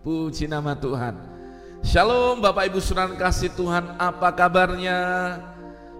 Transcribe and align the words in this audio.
Puji 0.00 0.48
nama 0.48 0.72
Tuhan. 0.72 1.12
Shalom 1.84 2.40
Bapak 2.40 2.72
Ibu 2.72 2.80
Saudara 2.80 3.12
kasih 3.12 3.52
Tuhan, 3.52 3.84
apa 4.00 4.32
kabarnya? 4.32 4.96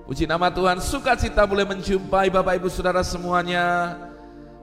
Puji 0.09 0.25
nama 0.25 0.49
Tuhan, 0.49 0.81
sukacita 0.81 1.45
boleh 1.45 1.69
menjumpai 1.69 2.33
Bapak 2.33 2.57
Ibu 2.57 2.73
Saudara 2.73 3.05
semuanya. 3.05 4.01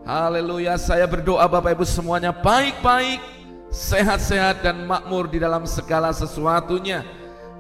Haleluya, 0.02 0.74
saya 0.82 1.06
berdoa 1.06 1.46
Bapak 1.46 1.78
Ibu 1.78 1.86
semuanya 1.86 2.34
baik-baik, 2.34 3.22
sehat-sehat 3.70 4.66
dan 4.66 4.90
makmur 4.90 5.30
di 5.30 5.38
dalam 5.38 5.70
segala 5.70 6.10
sesuatunya. 6.18 7.06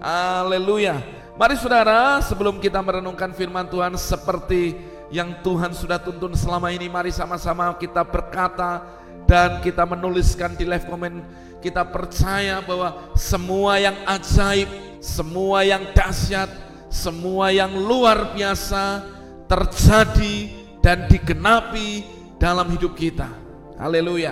Haleluya. 0.01 0.97
Mari 1.37 1.61
saudara, 1.61 2.17
sebelum 2.25 2.57
kita 2.57 2.81
merenungkan 2.81 3.29
firman 3.37 3.69
Tuhan 3.69 3.93
seperti 4.01 4.73
yang 5.13 5.45
Tuhan 5.45 5.77
sudah 5.77 6.01
tuntun 6.01 6.33
selama 6.33 6.73
ini, 6.73 6.89
mari 6.89 7.13
sama-sama 7.13 7.69
kita 7.77 8.01
berkata 8.01 8.81
dan 9.29 9.61
kita 9.61 9.85
menuliskan 9.85 10.57
di 10.57 10.65
live 10.65 10.89
comment 10.89 11.21
kita 11.67 11.83
percaya 11.83 12.63
bahwa 12.63 13.11
semua 13.19 13.75
yang 13.75 13.99
ajaib, 14.07 14.71
semua 15.03 15.67
yang 15.67 15.83
dahsyat, 15.91 16.47
semua 16.87 17.51
yang 17.51 17.75
luar 17.75 18.31
biasa 18.31 19.03
terjadi 19.51 20.47
dan 20.79 21.11
digenapi 21.11 22.07
dalam 22.39 22.71
hidup 22.71 22.95
kita. 22.95 23.27
Haleluya. 23.75 24.31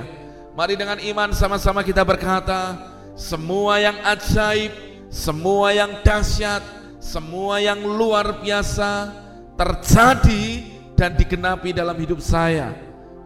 Mari 0.56 0.80
dengan 0.80 0.96
iman 0.96 1.36
sama-sama 1.36 1.84
kita 1.84 2.08
berkata, 2.08 2.80
semua 3.20 3.84
yang 3.84 4.00
ajaib, 4.08 4.72
semua 5.12 5.76
yang 5.76 5.92
dahsyat, 6.00 6.64
semua 7.04 7.60
yang 7.60 7.84
luar 7.84 8.40
biasa 8.40 9.12
terjadi 9.60 10.64
dan 10.96 11.12
digenapi 11.20 11.76
dalam 11.76 12.00
hidup 12.00 12.24
saya. 12.24 12.72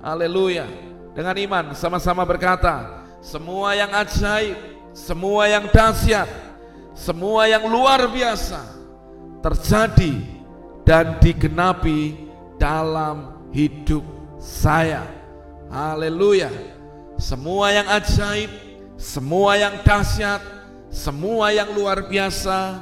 Haleluya. 0.02 0.66
Dengan 1.14 1.38
iman 1.38 1.66
sama-sama 1.78 2.26
berkata, 2.26 2.99
semua 3.20 3.76
yang 3.76 3.92
ajaib, 3.92 4.56
semua 4.96 5.52
yang 5.52 5.68
dahsyat, 5.68 6.28
semua 6.96 7.48
yang 7.52 7.68
luar 7.68 8.08
biasa 8.08 8.64
terjadi 9.44 10.20
dan 10.88 11.20
digenapi 11.20 12.28
dalam 12.60 13.48
hidup 13.52 14.04
saya. 14.40 15.04
Haleluya. 15.70 16.50
Semua 17.20 17.76
yang 17.76 17.88
ajaib, 17.92 18.48
semua 18.96 19.60
yang 19.60 19.76
dahsyat, 19.84 20.40
semua 20.88 21.52
yang 21.52 21.70
luar 21.76 22.08
biasa 22.08 22.80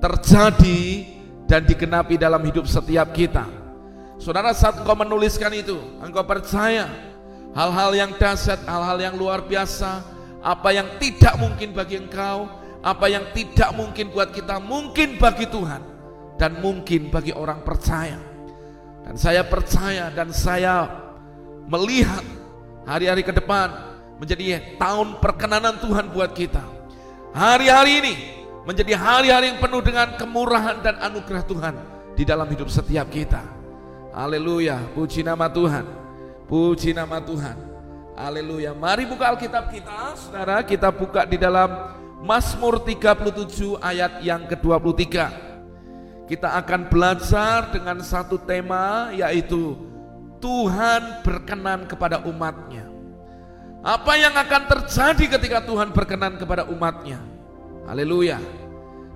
terjadi 0.00 1.04
dan 1.44 1.62
digenapi 1.68 2.16
dalam 2.16 2.40
hidup 2.42 2.64
setiap 2.64 3.12
kita. 3.12 3.44
Saudara 4.16 4.56
saat 4.56 4.80
engkau 4.80 4.96
menuliskan 4.96 5.52
itu, 5.52 5.76
engkau 6.00 6.24
percaya 6.24 7.13
hal-hal 7.54 7.90
yang 7.94 8.10
dahsyat, 8.18 8.66
hal-hal 8.66 8.98
yang 8.98 9.14
luar 9.14 9.46
biasa, 9.46 10.02
apa 10.42 10.68
yang 10.74 10.98
tidak 10.98 11.38
mungkin 11.38 11.72
bagi 11.72 11.96
engkau, 11.96 12.50
apa 12.84 13.06
yang 13.08 13.24
tidak 13.32 13.70
mungkin 13.72 14.12
buat 14.12 14.34
kita, 14.34 14.60
mungkin 14.60 15.16
bagi 15.16 15.46
Tuhan 15.48 15.80
dan 16.36 16.60
mungkin 16.60 17.08
bagi 17.08 17.32
orang 17.32 17.62
percaya. 17.62 18.18
Dan 19.06 19.14
saya 19.16 19.46
percaya 19.46 20.10
dan 20.12 20.34
saya 20.34 20.84
melihat 21.70 22.20
hari-hari 22.84 23.24
ke 23.24 23.32
depan 23.32 23.72
menjadi 24.20 24.76
tahun 24.76 25.22
perkenanan 25.22 25.80
Tuhan 25.80 26.12
buat 26.12 26.34
kita. 26.36 26.60
Hari-hari 27.32 27.92
ini 28.04 28.14
menjadi 28.64 28.96
hari-hari 28.96 29.54
yang 29.54 29.60
penuh 29.60 29.82
dengan 29.84 30.16
kemurahan 30.16 30.80
dan 30.80 30.96
anugerah 31.00 31.44
Tuhan 31.44 31.74
di 32.16 32.24
dalam 32.24 32.48
hidup 32.48 32.68
setiap 32.72 33.08
kita. 33.12 33.42
Haleluya, 34.14 34.78
puji 34.94 35.26
nama 35.26 35.50
Tuhan. 35.50 36.03
Puji 36.44 36.92
nama 36.92 37.24
Tuhan. 37.24 37.56
Haleluya. 38.14 38.76
Mari 38.76 39.08
buka 39.08 39.32
Alkitab 39.32 39.72
kita, 39.72 40.12
Saudara. 40.12 40.60
Kita 40.60 40.92
buka 40.92 41.24
di 41.24 41.40
dalam 41.40 41.96
Mazmur 42.20 42.84
37 42.84 43.80
ayat 43.80 44.20
yang 44.20 44.44
ke-23. 44.44 45.04
Kita 46.28 46.56
akan 46.60 46.88
belajar 46.88 47.72
dengan 47.72 48.00
satu 48.00 48.36
tema 48.40 49.12
yaitu 49.12 49.76
Tuhan 50.40 51.24
berkenan 51.24 51.88
kepada 51.88 52.20
umatnya. 52.28 52.92
Apa 53.84 54.16
yang 54.16 54.32
akan 54.36 54.62
terjadi 54.68 55.36
ketika 55.36 55.58
Tuhan 55.64 55.92
berkenan 55.92 56.36
kepada 56.36 56.68
umatnya? 56.68 57.20
Haleluya. 57.88 58.40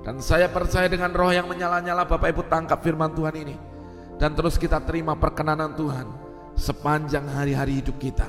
Dan 0.04 0.20
saya 0.24 0.48
percaya 0.48 0.88
dengan 0.88 1.12
roh 1.12 1.32
yang 1.32 1.48
menyala-nyala 1.48 2.08
Bapak 2.08 2.32
Ibu 2.32 2.48
tangkap 2.48 2.80
firman 2.80 3.12
Tuhan 3.12 3.36
ini. 3.36 3.56
Dan 4.16 4.32
terus 4.32 4.56
kita 4.60 4.80
terima 4.80 5.16
perkenanan 5.16 5.72
Tuhan 5.76 6.27
sepanjang 6.58 7.30
hari-hari 7.30 7.78
hidup 7.78 7.96
kita. 8.02 8.26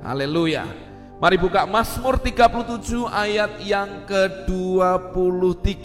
Haleluya. 0.00 0.64
Mari 1.20 1.36
buka 1.36 1.68
Mazmur 1.68 2.16
37 2.20 3.08
ayat 3.08 3.60
yang 3.64 4.04
ke-23. 4.08 5.76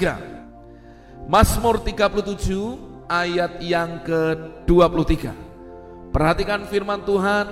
Mazmur 1.28 1.79
37 1.84 3.07
ayat 3.07 3.59
yang 3.63 4.03
ke-23. 4.07 5.31
Perhatikan 6.11 6.67
firman 6.67 7.03
Tuhan, 7.07 7.47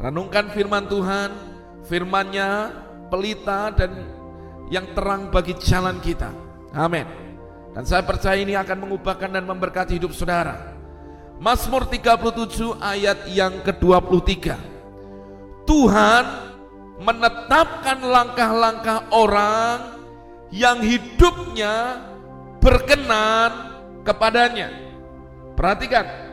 renungkan 0.00 0.48
firman 0.52 0.88
Tuhan, 0.88 1.28
firmannya 1.84 2.72
pelita 3.12 3.68
dan 3.76 3.92
yang 4.72 4.88
terang 4.96 5.28
bagi 5.28 5.52
jalan 5.60 6.00
kita. 6.00 6.32
Amin. 6.72 7.04
Dan 7.76 7.84
saya 7.84 8.00
percaya 8.00 8.40
ini 8.40 8.56
akan 8.56 8.88
mengubahkan 8.88 9.28
dan 9.28 9.44
memberkati 9.44 10.00
hidup 10.00 10.16
saudara. 10.16 10.73
Mazmur 11.44 11.84
37 11.84 12.80
ayat 12.80 13.28
yang 13.28 13.60
ke-23. 13.60 14.56
Tuhan 15.68 16.24
menetapkan 17.04 18.00
langkah-langkah 18.00 19.12
orang 19.12 20.00
yang 20.48 20.80
hidupnya 20.80 22.00
berkenan 22.64 23.76
kepadanya. 24.08 24.72
Perhatikan, 25.52 26.32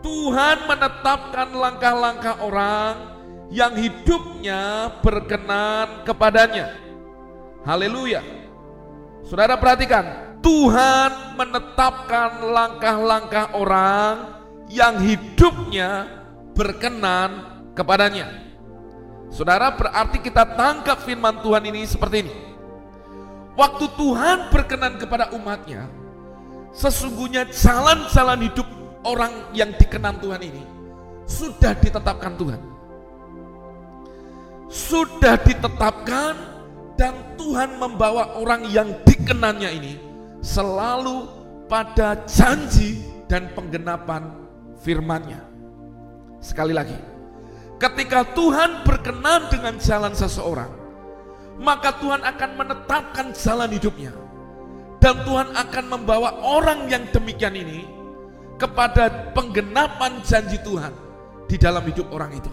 Tuhan 0.00 0.64
menetapkan 0.64 1.52
langkah-langkah 1.52 2.40
orang 2.40 3.20
yang 3.52 3.76
hidupnya 3.76 4.96
berkenan 5.04 6.08
kepadanya. 6.08 6.72
Haleluya. 7.68 8.24
Saudara 9.28 9.60
perhatikan, 9.60 10.40
Tuhan 10.40 11.36
menetapkan 11.36 12.40
langkah-langkah 12.48 13.52
orang 13.52 14.37
yang 14.68 15.00
hidupnya 15.00 16.06
berkenan 16.52 17.64
kepadanya. 17.72 18.48
Saudara, 19.28 19.72
berarti 19.76 20.24
kita 20.24 20.44
tangkap 20.56 21.04
firman 21.04 21.40
Tuhan 21.44 21.64
ini 21.68 21.84
seperti 21.84 22.16
ini. 22.24 22.34
Waktu 23.58 23.90
Tuhan 23.98 24.54
berkenan 24.54 24.96
kepada 24.96 25.34
umatnya, 25.34 25.90
sesungguhnya 26.72 27.50
jalan-jalan 27.50 28.46
hidup 28.48 28.68
orang 29.04 29.52
yang 29.52 29.74
dikenan 29.74 30.22
Tuhan 30.22 30.40
ini 30.40 30.62
sudah 31.28 31.74
ditetapkan 31.76 32.32
Tuhan. 32.38 32.60
Sudah 34.68 35.40
ditetapkan 35.42 36.34
dan 36.94 37.36
Tuhan 37.40 37.80
membawa 37.80 38.36
orang 38.36 38.68
yang 38.68 39.00
dikenannya 39.04 39.70
ini 39.74 39.94
selalu 40.44 41.26
pada 41.66 42.20
janji 42.28 43.00
dan 43.28 43.52
penggenapan 43.52 44.37
firman-Nya. 44.82 45.40
Sekali 46.38 46.70
lagi, 46.70 46.94
ketika 47.82 48.22
Tuhan 48.34 48.86
berkenan 48.86 49.50
dengan 49.50 49.74
jalan 49.78 50.14
seseorang, 50.14 50.70
maka 51.58 51.94
Tuhan 51.98 52.22
akan 52.22 52.50
menetapkan 52.54 53.34
jalan 53.34 53.70
hidupnya. 53.74 54.14
Dan 54.98 55.22
Tuhan 55.22 55.54
akan 55.54 55.84
membawa 55.94 56.42
orang 56.42 56.90
yang 56.90 57.06
demikian 57.14 57.54
ini 57.54 57.86
kepada 58.58 59.30
penggenapan 59.30 60.18
janji 60.26 60.58
Tuhan 60.66 60.90
di 61.46 61.54
dalam 61.54 61.86
hidup 61.86 62.10
orang 62.10 62.34
itu. 62.34 62.50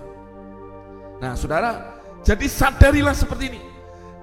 Nah 1.18 1.34
saudara, 1.34 1.98
jadi 2.22 2.46
sadarilah 2.46 3.18
seperti 3.18 3.50
ini. 3.50 3.62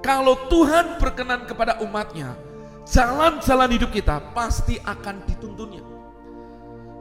Kalau 0.03 0.39
Tuhan 0.47 1.03
berkenan 1.03 1.51
kepada 1.51 1.83
umatnya, 1.83 2.39
jalan-jalan 2.87 3.71
hidup 3.75 3.91
kita 3.91 4.23
pasti 4.35 4.79
akan 4.83 5.27
dituntunnya. 5.27 5.92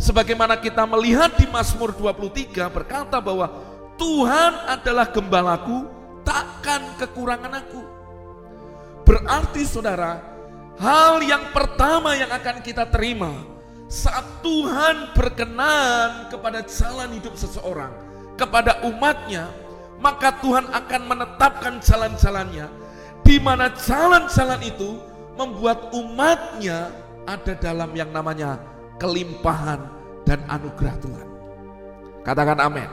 Sebagaimana 0.02 0.58
kita 0.58 0.82
melihat 0.90 1.38
di 1.38 1.46
Mazmur 1.46 1.94
23 1.94 2.58
berkata 2.74 3.22
bahwa 3.22 3.54
Tuhan 4.02 4.66
adalah 4.66 5.06
gembalaku, 5.14 5.86
takkan 6.26 6.98
kekurangan 6.98 7.54
aku. 7.54 7.86
Berarti 9.06 9.62
saudara, 9.62 10.18
hal 10.82 11.22
yang 11.22 11.54
pertama 11.54 12.18
yang 12.18 12.34
akan 12.34 12.66
kita 12.66 12.90
terima 12.90 13.46
saat 13.86 14.26
Tuhan 14.42 15.14
berkenan 15.14 16.34
kepada 16.34 16.66
jalan 16.66 17.14
hidup 17.22 17.38
seseorang, 17.38 17.94
kepada 18.42 18.82
umatnya, 18.90 19.54
maka 20.02 20.34
Tuhan 20.42 20.66
akan 20.66 21.02
menetapkan 21.14 21.78
jalan-jalannya, 21.78 22.74
di 23.22 23.38
mana 23.38 23.70
jalan-jalan 23.78 24.66
itu 24.66 24.98
membuat 25.38 25.94
umatnya 25.94 26.90
ada 27.30 27.54
dalam 27.54 27.94
yang 27.94 28.10
namanya 28.10 28.81
kelimpahan 29.02 29.82
dan 30.22 30.46
anugerah 30.46 30.96
Tuhan. 31.02 31.28
Katakan 32.22 32.62
amin. 32.62 32.90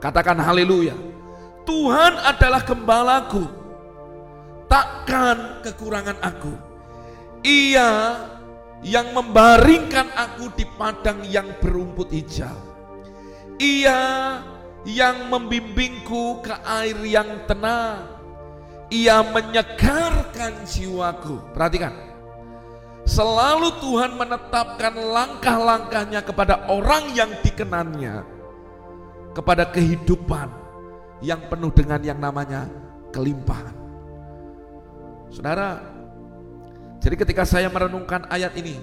Katakan 0.00 0.40
haleluya. 0.40 0.96
Tuhan 1.68 2.16
adalah 2.24 2.64
gembalaku. 2.64 3.60
takkan 4.72 5.60
kekurangan 5.60 6.16
aku. 6.24 6.56
Ia 7.44 8.16
yang 8.80 9.12
membaringkan 9.12 10.08
aku 10.16 10.48
di 10.56 10.64
padang 10.80 11.20
yang 11.28 11.60
berumput 11.60 12.08
hijau. 12.08 12.56
Ia 13.60 14.00
yang 14.88 15.28
membimbingku 15.28 16.40
ke 16.40 16.56
air 16.64 16.96
yang 17.04 17.44
tenang. 17.44 18.16
Ia 18.88 19.20
menyegarkan 19.20 20.64
jiwaku. 20.64 21.52
Perhatikan. 21.52 22.11
Selalu 23.02 23.82
Tuhan 23.82 24.14
menetapkan 24.14 24.94
langkah-langkahnya 24.94 26.22
kepada 26.22 26.70
orang 26.70 27.10
yang 27.12 27.30
dikenannya. 27.42 28.22
Kepada 29.34 29.66
kehidupan 29.66 30.48
yang 31.24 31.40
penuh 31.50 31.72
dengan 31.74 31.98
yang 32.02 32.18
namanya 32.20 32.68
kelimpahan. 33.10 33.74
Saudara, 35.32 35.80
jadi 37.00 37.16
ketika 37.16 37.42
saya 37.48 37.72
merenungkan 37.72 38.28
ayat 38.28 38.52
ini, 38.54 38.76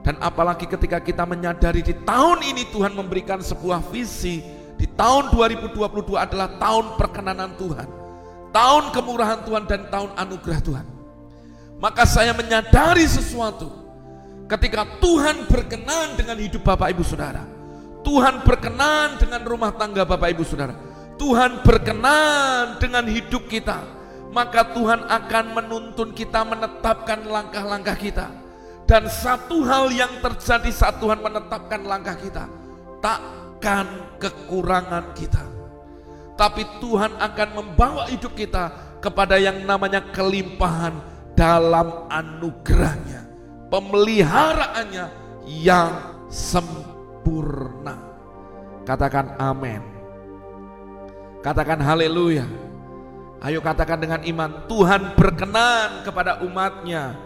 dan 0.00 0.16
apalagi 0.24 0.64
ketika 0.64 0.96
kita 0.96 1.28
menyadari 1.28 1.84
di 1.84 1.92
tahun 1.92 2.40
ini 2.40 2.72
Tuhan 2.72 2.96
memberikan 2.96 3.44
sebuah 3.44 3.84
visi, 3.92 4.40
di 4.80 4.88
tahun 4.96 5.28
2022 5.36 5.76
adalah 6.16 6.56
tahun 6.56 6.96
perkenanan 6.96 7.52
Tuhan, 7.60 7.88
tahun 8.48 8.84
kemurahan 8.96 9.44
Tuhan 9.44 9.64
dan 9.68 9.80
tahun 9.92 10.10
anugerah 10.16 10.60
Tuhan. 10.64 10.99
Maka 11.80 12.04
saya 12.04 12.36
menyadari 12.36 13.08
sesuatu, 13.08 13.72
ketika 14.44 14.84
Tuhan 15.00 15.48
berkenan 15.48 16.12
dengan 16.12 16.36
hidup 16.36 16.60
Bapak 16.60 16.92
Ibu 16.92 17.00
Saudara, 17.00 17.40
Tuhan 18.04 18.44
berkenan 18.44 19.16
dengan 19.16 19.40
rumah 19.48 19.72
tangga 19.72 20.04
Bapak 20.04 20.28
Ibu 20.36 20.44
Saudara, 20.44 20.76
Tuhan 21.16 21.64
berkenan 21.64 22.76
dengan 22.76 23.08
hidup 23.08 23.48
kita, 23.48 23.80
maka 24.28 24.76
Tuhan 24.76 25.08
akan 25.08 25.44
menuntun 25.56 26.12
kita 26.12 26.44
menetapkan 26.44 27.24
langkah-langkah 27.24 27.96
kita. 27.96 28.28
Dan 28.84 29.08
satu 29.08 29.64
hal 29.64 29.88
yang 29.88 30.20
terjadi 30.20 30.68
saat 30.68 31.00
Tuhan 31.00 31.24
menetapkan 31.24 31.80
langkah 31.80 32.16
kita, 32.20 32.44
takkan 33.00 33.88
kekurangan 34.20 35.16
kita. 35.16 35.48
Tapi 36.36 36.60
Tuhan 36.76 37.16
akan 37.16 37.48
membawa 37.56 38.04
hidup 38.12 38.36
kita 38.36 38.68
kepada 39.00 39.40
yang 39.40 39.64
namanya 39.64 40.04
kelimpahan 40.12 41.19
dalam 41.40 42.04
anugerahnya, 42.12 43.24
pemeliharaannya 43.72 45.06
yang 45.48 46.20
sempurna. 46.28 47.96
Katakan 48.84 49.40
amin. 49.40 49.80
Katakan 51.40 51.80
haleluya. 51.80 52.44
Ayo 53.40 53.64
katakan 53.64 53.96
dengan 53.96 54.20
iman, 54.20 54.68
Tuhan 54.68 55.16
berkenan 55.16 56.04
kepada 56.04 56.44
umatnya, 56.44 57.16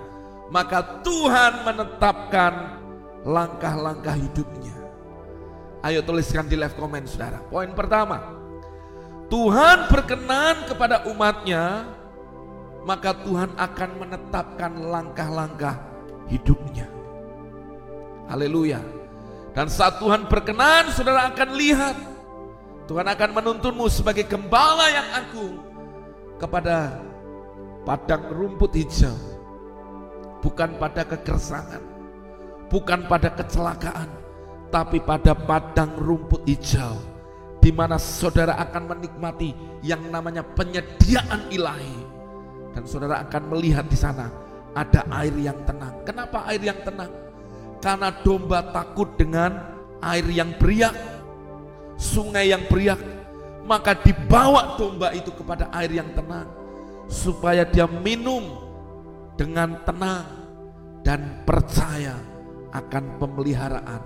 maka 0.46 1.02
Tuhan 1.02 1.66
menetapkan 1.66 2.78
langkah-langkah 3.26 4.14
hidupnya. 4.14 4.78
Ayo 5.82 6.06
tuliskan 6.06 6.46
di 6.46 6.54
live 6.54 6.78
comment 6.78 7.02
saudara. 7.10 7.42
Poin 7.50 7.66
pertama, 7.74 8.22
Tuhan 9.26 9.90
berkenan 9.90 10.70
kepada 10.70 11.02
umatnya, 11.10 11.82
maka 12.84 13.16
Tuhan 13.24 13.56
akan 13.56 13.90
menetapkan 14.00 14.72
langkah-langkah 14.76 15.76
hidupnya. 16.28 16.88
Haleluya. 18.28 18.80
Dan 19.56 19.68
saat 19.72 20.00
Tuhan 20.00 20.28
berkenan, 20.28 20.92
saudara 20.92 21.30
akan 21.32 21.50
lihat 21.56 21.96
Tuhan 22.84 23.08
akan 23.08 23.30
menuntunmu 23.32 23.88
sebagai 23.88 24.28
gembala 24.28 24.92
yang 24.92 25.08
agung 25.16 25.56
kepada 26.36 27.00
padang 27.88 28.28
rumput 28.28 28.76
hijau, 28.76 29.16
bukan 30.44 30.76
pada 30.76 31.08
kegersangan, 31.08 31.80
bukan 32.68 33.08
pada 33.08 33.32
kecelakaan, 33.32 34.08
tapi 34.68 35.00
pada 35.00 35.32
padang 35.32 35.96
rumput 35.96 36.44
hijau, 36.44 37.00
di 37.64 37.72
mana 37.72 37.96
saudara 37.96 38.60
akan 38.60 38.96
menikmati 38.96 39.56
yang 39.80 40.04
namanya 40.12 40.44
penyediaan 40.44 41.48
ilahi, 41.48 42.03
dan 42.74 42.82
saudara 42.84 43.22
akan 43.22 43.42
melihat 43.54 43.86
di 43.86 43.94
sana 43.94 44.28
ada 44.74 45.06
air 45.22 45.32
yang 45.38 45.56
tenang. 45.62 46.02
Kenapa 46.02 46.42
air 46.50 46.60
yang 46.60 46.82
tenang? 46.82 47.10
Karena 47.78 48.10
domba 48.10 48.60
takut 48.74 49.14
dengan 49.14 49.54
air 50.02 50.26
yang 50.28 50.58
beriak, 50.58 50.92
sungai 51.94 52.50
yang 52.50 52.66
beriak, 52.66 52.98
maka 53.64 53.94
dibawa 53.94 54.74
domba 54.74 55.14
itu 55.14 55.30
kepada 55.30 55.70
air 55.70 55.94
yang 55.94 56.10
tenang 56.12 56.50
supaya 57.06 57.62
dia 57.62 57.86
minum 57.86 58.58
dengan 59.38 59.78
tenang 59.86 60.26
dan 61.06 61.44
percaya 61.46 62.18
akan 62.74 63.04
pemeliharaan 63.22 64.02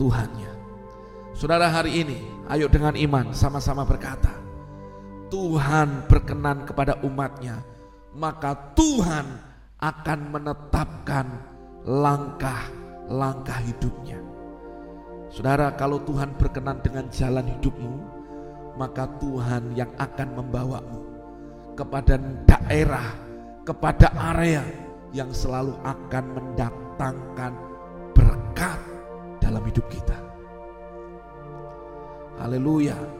Tuhannya. 0.00 0.52
Saudara 1.36 1.68
hari 1.68 2.00
ini, 2.00 2.18
ayo 2.48 2.72
dengan 2.72 2.96
iman 2.96 3.36
sama-sama 3.36 3.84
berkata, 3.84 4.39
Tuhan 5.30 6.10
berkenan 6.10 6.66
kepada 6.66 6.98
umatnya, 7.06 7.62
maka 8.18 8.74
Tuhan 8.74 9.24
akan 9.78 10.20
menetapkan 10.34 11.26
langkah-langkah 11.86 13.58
hidupnya. 13.62 14.18
Saudara, 15.30 15.70
kalau 15.78 16.02
Tuhan 16.02 16.34
berkenan 16.34 16.82
dengan 16.82 17.06
jalan 17.08 17.46
hidupmu, 17.46 17.94
maka 18.74 19.06
Tuhan 19.22 19.78
yang 19.78 19.88
akan 19.94 20.28
membawamu 20.34 21.00
kepada 21.78 22.18
daerah, 22.44 23.14
kepada 23.62 24.10
area 24.34 24.66
yang 25.14 25.30
selalu 25.30 25.78
akan 25.86 26.24
mendatangkan 26.34 27.52
berkat 28.12 28.78
dalam 29.38 29.62
hidup 29.62 29.86
kita. 29.86 30.18
Haleluya. 32.42 33.19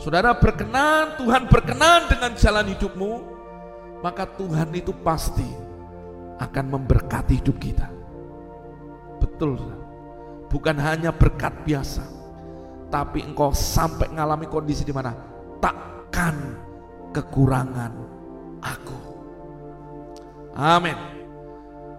Saudara 0.00 0.34
berkenan, 0.36 1.16
Tuhan 1.20 1.46
berkenan 1.46 2.08
dengan 2.08 2.32
jalan 2.34 2.66
hidupmu, 2.74 3.12
maka 4.02 4.26
Tuhan 4.26 4.72
itu 4.74 4.90
pasti 5.04 5.46
akan 6.40 6.64
memberkati 6.74 7.38
hidup 7.38 7.56
kita. 7.60 7.86
Betul, 9.22 9.60
bukan 10.50 10.76
hanya 10.82 11.14
berkat 11.14 11.54
biasa, 11.62 12.02
tapi 12.90 13.22
engkau 13.22 13.54
sampai 13.54 14.10
mengalami 14.10 14.50
kondisi 14.50 14.82
di 14.82 14.90
mana 14.90 15.14
takkan 15.62 16.34
kekurangan 17.14 17.92
aku. 18.58 18.98
Amin. 20.58 20.98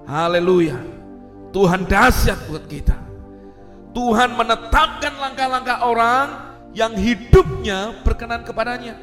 Haleluya. 0.03 0.77
Tuhan 1.56 1.88
dahsyat 1.88 2.50
buat 2.50 2.65
kita. 2.68 2.98
Tuhan 3.94 4.34
menetapkan 4.34 5.13
langkah-langkah 5.22 5.86
orang 5.86 6.52
yang 6.74 6.94
hidupnya 6.98 8.01
berkenan 8.01 8.42
kepadanya. 8.42 8.98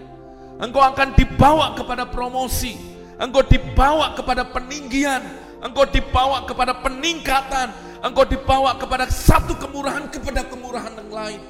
Engkau 0.60 0.84
akan 0.84 1.16
dibawa 1.16 1.72
kepada 1.72 2.04
promosi, 2.04 2.76
engkau 3.16 3.40
dibawa 3.40 4.12
kepada 4.12 4.44
peninggian, 4.44 5.24
engkau 5.64 5.88
dibawa 5.88 6.44
kepada 6.44 6.76
peningkatan, 6.84 7.72
engkau 8.04 8.28
dibawa 8.28 8.76
kepada 8.76 9.08
satu 9.08 9.56
kemurahan 9.56 10.10
kepada 10.12 10.44
kemurahan 10.44 10.92
yang 11.00 11.08
lain. 11.08 11.40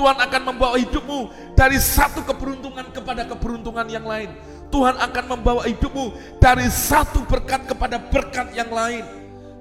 Tuhan 0.00 0.16
akan 0.16 0.42
membawa 0.48 0.80
hidupmu 0.80 1.52
dari 1.52 1.76
satu 1.76 2.24
keberuntungan 2.24 2.88
kepada 2.88 3.28
keberuntungan 3.28 3.84
yang 3.92 4.08
lain. 4.08 4.32
Tuhan 4.72 4.96
akan 4.96 5.24
membawa 5.36 5.68
hidupmu 5.68 6.40
dari 6.40 6.64
satu 6.72 7.20
berkat 7.28 7.68
kepada 7.68 8.00
berkat 8.00 8.48
yang 8.56 8.72
lain. 8.72 9.04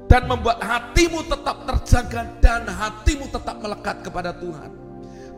Dan 0.10 0.25
membuat 0.25 0.58
hatimu 0.63 1.22
tetap 1.22 1.69
terjaga 1.69 2.25
dan 2.41 2.65
hatimu 2.65 3.29
tetap 3.29 3.62
melekat 3.62 4.01
kepada 4.01 4.34
Tuhan. 4.34 4.88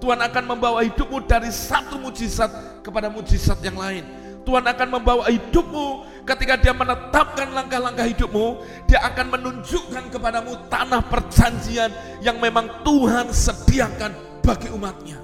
Tuhan 0.01 0.17
akan 0.17 0.43
membawa 0.49 0.81
hidupmu 0.81 1.21
dari 1.29 1.53
satu 1.53 2.01
mujizat 2.01 2.81
kepada 2.81 3.07
mujizat 3.07 3.61
yang 3.61 3.77
lain. 3.77 4.01
Tuhan 4.41 4.65
akan 4.65 4.87
membawa 4.89 5.29
hidupmu 5.29 6.09
ketika 6.25 6.57
dia 6.57 6.73
menetapkan 6.73 7.53
langkah-langkah 7.53 8.09
hidupmu, 8.09 8.65
dia 8.89 9.05
akan 9.05 9.37
menunjukkan 9.37 10.09
kepadamu 10.09 10.57
tanah 10.65 11.05
perjanjian 11.05 11.93
yang 12.25 12.41
memang 12.41 12.81
Tuhan 12.81 13.29
sediakan 13.29 14.41
bagi 14.41 14.73
umatnya. 14.73 15.21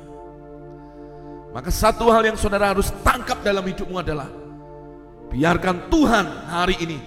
Maka 1.50 1.74
satu 1.74 2.14
hal 2.14 2.30
yang 2.30 2.38
saudara 2.38 2.70
harus 2.70 2.94
tangkap 3.02 3.42
dalam 3.42 3.66
hidupmu 3.66 3.98
adalah 3.98 4.30
biarkan 5.34 5.90
Tuhan 5.90 6.26
hari 6.54 6.78
ini 6.86 7.00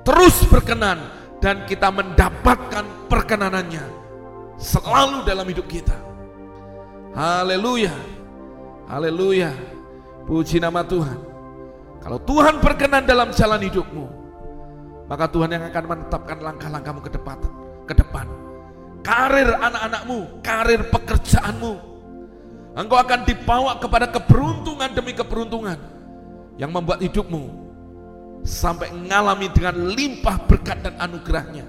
terus 0.00 0.40
berkenan 0.48 0.96
dan 1.44 1.68
kita 1.68 1.92
mendapatkan 1.92 3.12
perkenanannya 3.12 3.84
selalu 4.56 5.28
dalam 5.28 5.44
hidup 5.44 5.68
kita. 5.68 5.94
Haleluya. 7.14 7.94
Haleluya. 8.88 9.52
Puji 10.28 10.60
nama 10.60 10.84
Tuhan. 10.84 11.16
Kalau 12.04 12.18
Tuhan 12.22 12.60
berkenan 12.60 13.04
dalam 13.04 13.32
jalan 13.34 13.60
hidupmu, 13.64 14.06
maka 15.08 15.24
Tuhan 15.28 15.50
yang 15.50 15.64
akan 15.66 15.84
menetapkan 15.88 16.38
langkah-langkahmu 16.40 17.00
ke 17.04 17.10
depan, 17.12 17.38
ke 17.88 17.94
depan. 17.96 18.26
Karir 19.02 19.56
anak-anakmu, 19.56 20.44
karir 20.44 20.82
pekerjaanmu. 20.92 21.74
Engkau 22.76 22.98
akan 23.00 23.20
dibawa 23.26 23.80
kepada 23.80 24.06
keberuntungan 24.12 24.90
demi 24.92 25.12
keberuntungan. 25.16 25.98
yang 26.58 26.74
membuat 26.74 26.98
hidupmu 26.98 27.54
sampai 28.42 28.90
mengalami 28.90 29.46
dengan 29.54 29.78
limpah 29.94 30.42
berkat 30.50 30.82
dan 30.82 30.98
anugerahnya. 30.98 31.62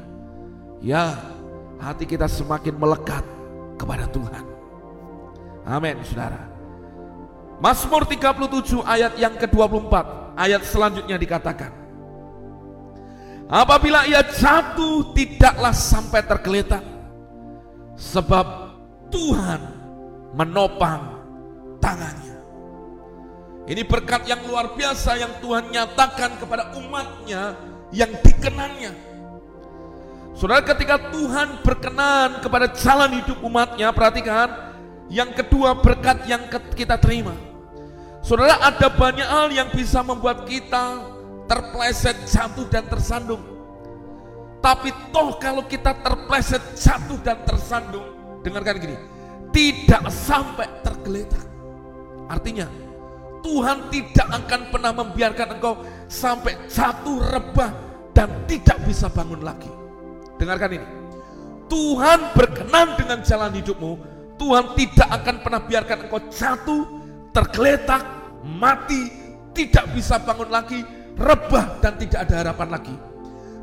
Ya, 0.81 1.13
hati 1.77 2.09
kita 2.09 2.25
semakin 2.25 2.73
melekat 2.73 3.21
kepada 3.77 4.09
Tuhan. 4.09 4.58
Amin, 5.69 6.01
saudara. 6.01 6.49
Mazmur 7.61 8.09
37 8.09 8.81
ayat 8.81 9.13
yang 9.21 9.37
ke-24, 9.37 9.93
ayat 10.33 10.65
selanjutnya 10.65 11.13
dikatakan. 11.21 11.69
Apabila 13.45 14.09
ia 14.09 14.25
jatuh 14.25 15.13
tidaklah 15.13 15.73
sampai 15.73 16.25
tergeletak, 16.25 16.81
sebab 17.93 18.73
Tuhan 19.13 19.61
menopang 20.33 21.21
tangannya. 21.77 22.37
Ini 23.69 23.85
berkat 23.85 24.25
yang 24.25 24.41
luar 24.49 24.73
biasa 24.73 25.21
yang 25.21 25.37
Tuhan 25.37 25.69
nyatakan 25.69 26.41
kepada 26.41 26.73
umatnya 26.81 27.53
yang 27.93 28.09
dikenannya. 28.25 28.93
Saudara 30.33 30.65
ketika 30.65 31.13
Tuhan 31.13 31.61
berkenan 31.61 32.41
kepada 32.41 32.71
jalan 32.73 33.21
hidup 33.21 33.37
umatnya, 33.43 33.91
perhatikan, 33.93 34.68
yang 35.09 35.33
kedua 35.33 35.77
berkat 35.81 36.29
yang 36.29 36.45
kita 36.77 37.01
terima. 37.01 37.33
Saudara 38.21 38.61
ada 38.61 38.87
banyak 38.93 39.25
hal 39.25 39.49
yang 39.49 39.69
bisa 39.73 40.05
membuat 40.05 40.45
kita 40.45 41.01
terpleset, 41.49 42.29
jatuh 42.29 42.69
dan 42.69 42.85
tersandung. 42.85 43.41
Tapi 44.61 44.91
toh 45.09 45.39
kalau 45.41 45.65
kita 45.65 45.97
terpleset, 45.97 46.61
jatuh 46.77 47.17
dan 47.25 47.41
tersandung, 47.41 48.05
dengarkan 48.45 48.75
gini, 48.77 48.95
tidak 49.49 50.03
sampai 50.13 50.67
tergeletak. 50.85 51.47
Artinya, 52.29 52.69
Tuhan 53.41 53.89
tidak 53.89 54.27
akan 54.45 54.61
pernah 54.69 54.93
membiarkan 54.93 55.47
engkau 55.57 55.81
sampai 56.05 56.69
jatuh 56.69 57.17
rebah 57.33 57.71
dan 58.13 58.45
tidak 58.45 58.77
bisa 58.85 59.07
bangun 59.09 59.41
lagi. 59.41 59.71
Dengarkan 60.37 60.71
ini. 60.75 60.87
Tuhan 61.69 62.33
berkenan 62.35 62.97
dengan 62.99 63.23
jalan 63.23 63.53
hidupmu. 63.55 64.18
Tuhan 64.39 64.65
tidak 64.79 65.09
akan 65.19 65.35
pernah 65.43 65.61
biarkan 65.67 65.97
engkau 66.07 66.21
jatuh, 66.31 66.83
tergeletak, 67.35 68.01
mati, 68.47 69.11
tidak 69.51 69.91
bisa 69.91 70.15
bangun 70.23 70.47
lagi, 70.47 70.79
rebah 71.19 71.83
dan 71.83 71.99
tidak 71.99 72.23
ada 72.23 72.35
harapan 72.47 72.69
lagi. 72.71 72.95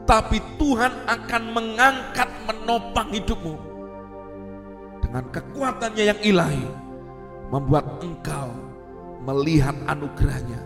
Tapi 0.06 0.38
Tuhan 0.61 0.92
akan 1.09 1.42
mengangkat 1.50 2.28
menopang 2.47 3.11
hidupmu 3.11 3.54
dengan 5.02 5.25
kekuatannya 5.33 6.04
yang 6.12 6.21
ilahi 6.23 6.66
membuat 7.50 7.99
engkau 8.04 8.54
melihat 9.26 9.75
anugerahnya 9.90 10.62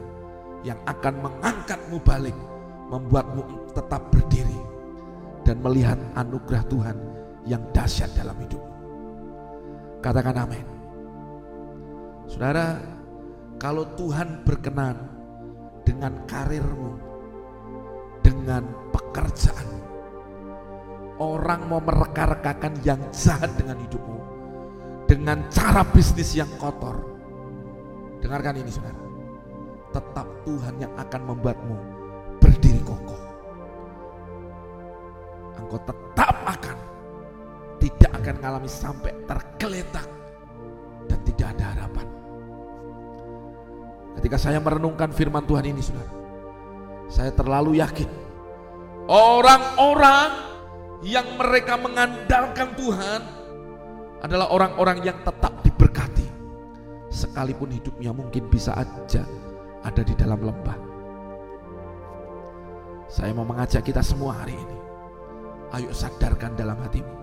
yang 0.60 0.76
akan 0.84 1.24
mengangkatmu 1.24 1.96
balik, 2.04 2.36
membuatmu 2.92 3.72
tetap 3.72 4.12
berdiri 4.12 4.60
dan 5.46 5.56
melihat 5.64 5.96
anugerah 6.20 6.64
Tuhan 6.68 6.96
yang 7.48 7.62
dahsyat 7.72 8.12
dalam 8.12 8.36
hidupmu. 8.36 8.69
Katakan 10.00 10.37
amin. 10.49 10.66
Saudara, 12.28 12.80
kalau 13.61 13.85
Tuhan 13.97 14.42
berkenan 14.42 14.97
dengan 15.85 16.25
karirmu, 16.25 16.97
dengan 18.25 18.64
pekerjaanmu, 18.92 19.80
orang 21.21 21.61
mau 21.69 21.85
mereka-rekakan 21.85 22.80
yang 22.85 23.00
jahat 23.12 23.52
dengan 23.61 23.76
hidupmu, 23.76 24.19
dengan 25.04 25.45
cara 25.52 25.85
bisnis 25.85 26.33
yang 26.33 26.49
kotor, 26.57 27.11
Dengarkan 28.21 28.61
ini 28.61 28.71
saudara. 28.71 29.00
Tetap 29.90 30.28
Tuhan 30.47 30.75
yang 30.78 30.92
akan 30.95 31.21
membuatmu 31.35 31.76
berdiri 32.38 32.80
kokoh. 32.85 33.21
Engkau 35.57 35.80
tetap 35.83 36.35
akan 36.47 36.76
tidak 37.80 38.10
akan 38.20 38.34
mengalami 38.38 38.70
sampai 38.70 39.12
tergeletak 39.25 40.06
dan 41.08 41.18
tidak 41.25 41.46
ada 41.56 41.64
harapan. 41.75 42.06
Ketika 44.20 44.37
saya 44.37 44.60
merenungkan 44.60 45.10
firman 45.10 45.49
Tuhan 45.49 45.64
ini 45.64 45.80
saudara, 45.80 46.12
saya 47.08 47.32
terlalu 47.32 47.80
yakin 47.80 48.08
orang-orang 49.10 50.30
yang 51.00 51.26
mereka 51.40 51.80
mengandalkan 51.80 52.76
Tuhan 52.76 53.20
adalah 54.20 54.52
orang-orang 54.52 55.00
yang 55.00 55.18
tetap 55.25 55.64
diberkati 55.64 56.28
sekalipun 57.08 57.72
hidupnya 57.72 58.12
mungkin 58.12 58.46
bisa 58.52 58.76
aja 58.76 59.25
ada 59.80 60.02
di 60.04 60.12
dalam 60.12 60.38
lembah. 60.44 60.78
Saya 63.10 63.34
mau 63.34 63.42
mengajak 63.42 63.82
kita 63.82 64.04
semua 64.06 64.38
hari 64.38 64.54
ini. 64.54 64.78
Ayo 65.75 65.90
sadarkan 65.90 66.54
dalam 66.54 66.78
hatimu. 66.78 67.19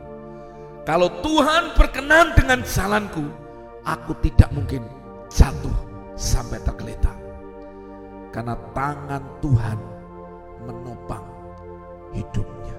Kalau 0.87 1.11
Tuhan 1.19 1.75
berkenan 1.75 2.31
dengan 2.31 2.63
jalanku, 2.63 3.27
aku 3.83 4.15
tidak 4.23 4.47
mungkin 4.55 4.87
jatuh 5.27 5.75
sampai 6.15 6.63
tergeletak. 6.63 7.19
Karena 8.31 8.55
tangan 8.71 9.23
Tuhan 9.43 9.77
menopang 10.63 11.27
hidupnya. 12.15 12.77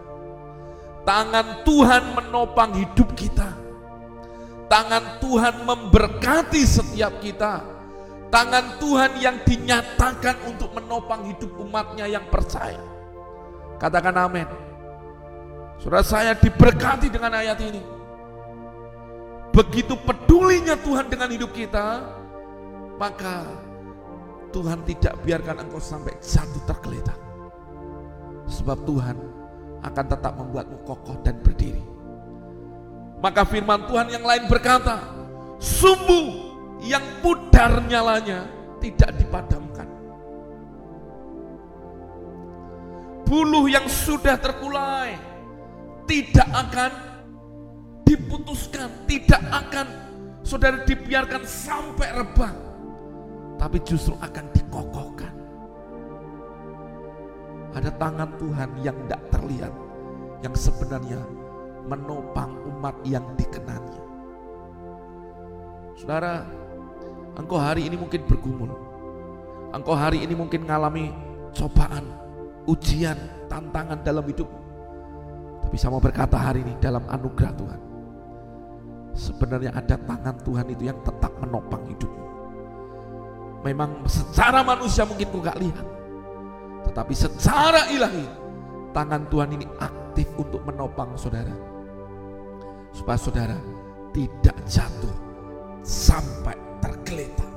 Tangan 1.05 1.69
Tuhan 1.69 2.05
menopang 2.17 2.73
hidup 2.77 3.13
kita 3.13 3.69
Tangan 4.69 5.17
Tuhan 5.19 5.65
memberkati 5.65 6.61
setiap 6.61 7.19
kita. 7.25 7.65
Tangan 8.29 8.77
Tuhan 8.77 9.17
yang 9.17 9.41
dinyatakan 9.41 10.45
untuk 10.45 10.77
menopang 10.77 11.25
hidup 11.25 11.57
umatnya 11.57 12.05
yang 12.05 12.29
percaya. 12.29 12.77
Katakan 13.81 14.13
amin. 14.13 14.45
Saudara 15.81 16.05
saya 16.05 16.37
diberkati 16.37 17.09
dengan 17.09 17.41
ayat 17.41 17.57
ini. 17.65 17.98
Begitu 19.59 19.99
pedulinya 19.99 20.79
Tuhan 20.79 21.11
dengan 21.11 21.35
hidup 21.35 21.51
kita, 21.51 22.07
maka 22.95 23.43
Tuhan 24.55 24.87
tidak 24.87 25.19
biarkan 25.27 25.67
engkau 25.67 25.83
sampai 25.83 26.15
jatuh 26.23 26.63
tergeletak. 26.63 27.19
Sebab 28.47 28.87
Tuhan 28.87 29.19
akan 29.83 30.05
tetap 30.07 30.39
membuatmu 30.39 30.79
kokoh 30.87 31.19
dan 31.27 31.43
berdiri. 31.43 31.83
Maka 33.19 33.43
firman 33.43 33.83
Tuhan 33.91 34.15
yang 34.15 34.23
lain 34.23 34.47
berkata, 34.47 35.03
sumbu 35.59 36.55
yang 36.87 37.03
pudar 37.19 37.83
nyalanya 37.83 38.47
tidak 38.79 39.11
dipadamkan. 39.19 39.91
Buluh 43.27 43.67
yang 43.67 43.91
sudah 43.91 44.39
terkulai 44.39 45.19
tidak 46.07 46.47
akan 46.47 47.08
diputuskan, 48.09 48.89
tidak 49.05 49.43
akan 49.53 49.87
saudara 50.41 50.81
dibiarkan 50.89 51.45
sampai 51.45 52.09
rebah, 52.17 52.53
tapi 53.61 53.77
justru 53.85 54.17
akan 54.17 54.45
dikokohkan. 54.57 55.35
Ada 57.77 57.93
tangan 58.01 58.33
Tuhan 58.41 58.71
yang 58.81 58.97
tidak 59.05 59.23
terlihat, 59.29 59.75
yang 60.41 60.55
sebenarnya 60.57 61.21
menopang 61.85 62.57
umat 62.73 62.97
yang 63.05 63.25
dikenannya. 63.37 64.03
Saudara, 66.01 66.49
engkau 67.37 67.61
hari 67.61 67.85
ini 67.85 68.01
mungkin 68.01 68.25
bergumul. 68.25 68.73
Engkau 69.69 69.93
hari 69.93 70.25
ini 70.25 70.33
mungkin 70.33 70.65
mengalami 70.65 71.13
cobaan, 71.53 72.09
ujian, 72.65 73.21
tantangan 73.53 74.01
dalam 74.01 74.25
hidup. 74.25 74.49
Tapi 75.61 75.77
saya 75.77 75.93
mau 75.93 76.01
berkata 76.01 76.41
hari 76.41 76.65
ini 76.65 76.73
dalam 76.81 77.05
anugerah 77.05 77.53
Tuhan. 77.53 77.88
Sebenarnya 79.15 79.75
ada 79.75 79.97
tangan 79.97 80.37
Tuhan 80.43 80.67
itu 80.73 80.89
yang 80.89 80.99
tetap 81.05 81.33
menopang 81.41 81.83
hidupmu. 81.89 82.25
Memang 83.67 84.07
secara 84.07 84.63
manusia 84.63 85.03
mungkin 85.03 85.27
kau 85.29 85.43
gak 85.43 85.59
lihat. 85.59 85.87
Tetapi 86.89 87.15
secara 87.15 87.91
ilahi, 87.91 88.25
tangan 88.95 89.27
Tuhan 89.29 89.51
ini 89.59 89.67
aktif 89.83 90.31
untuk 90.39 90.63
menopang 90.63 91.13
saudara 91.19 91.53
supaya 92.95 93.19
saudara 93.21 93.59
tidak 94.15 94.57
jatuh 94.65 95.15
sampai 95.85 96.57
tergeletak. 96.81 97.51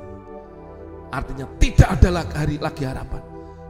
Artinya 1.11 1.45
tidak 1.59 1.89
ada 1.99 2.09
lagi, 2.21 2.33
hari, 2.35 2.55
lagi 2.59 2.83
harapan. 2.87 3.23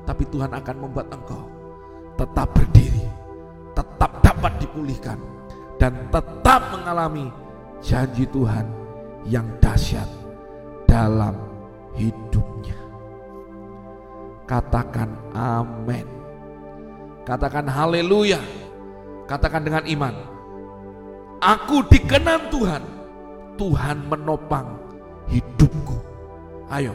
Tapi 0.05 0.23
Tuhan 0.29 0.51
akan 0.51 0.75
membuat 0.81 1.07
engkau 1.13 1.45
tetap 2.17 2.47
berdiri, 2.53 3.05
tetap 3.73 4.11
dapat 4.21 4.53
dipulihkan, 4.61 5.17
dan 5.81 5.93
tetap 6.13 6.61
mengalami 6.69 7.33
janji 7.81 8.29
Tuhan 8.29 8.63
yang 9.25 9.45
dahsyat 9.59 10.07
dalam 10.85 11.35
hidupnya. 11.97 12.77
Katakan 14.45 15.09
amin. 15.33 16.07
Katakan 17.25 17.65
haleluya. 17.65 18.41
Katakan 19.25 19.65
dengan 19.65 19.83
iman. 19.85 20.15
Aku 21.41 21.85
dikenan 21.89 22.49
Tuhan. 22.53 22.83
Tuhan 23.57 23.97
menopang 24.09 24.77
hidupku. 25.29 25.97
Ayo. 26.69 26.93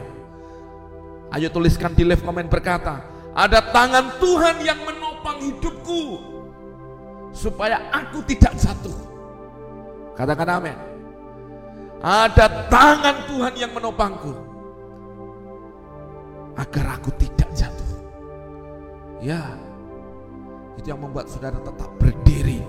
Ayo 1.31 1.47
tuliskan 1.51 1.91
di 1.91 2.07
live 2.07 2.23
komen 2.23 2.47
berkata, 2.47 3.03
ada 3.35 3.59
tangan 3.71 4.15
Tuhan 4.17 4.63
yang 4.63 4.79
menopang 4.87 5.43
hidupku 5.43 6.23
supaya 7.35 7.83
aku 7.91 8.23
tidak 8.25 8.55
jatuh. 8.55 9.06
Katakan 10.17 10.49
amin. 10.49 10.77
Ada 12.01 12.69
tangan 12.73 13.15
Tuhan 13.29 13.53
yang 13.53 13.71
menopangku 13.73 14.33
agar 16.57 16.97
aku 16.97 17.13
tidak 17.21 17.49
jatuh. 17.53 18.01
Ya, 19.21 19.53
itu 20.77 20.89
yang 20.89 21.01
membuat 21.01 21.29
saudara 21.29 21.61
tetap 21.61 21.89
berdiri, 22.01 22.65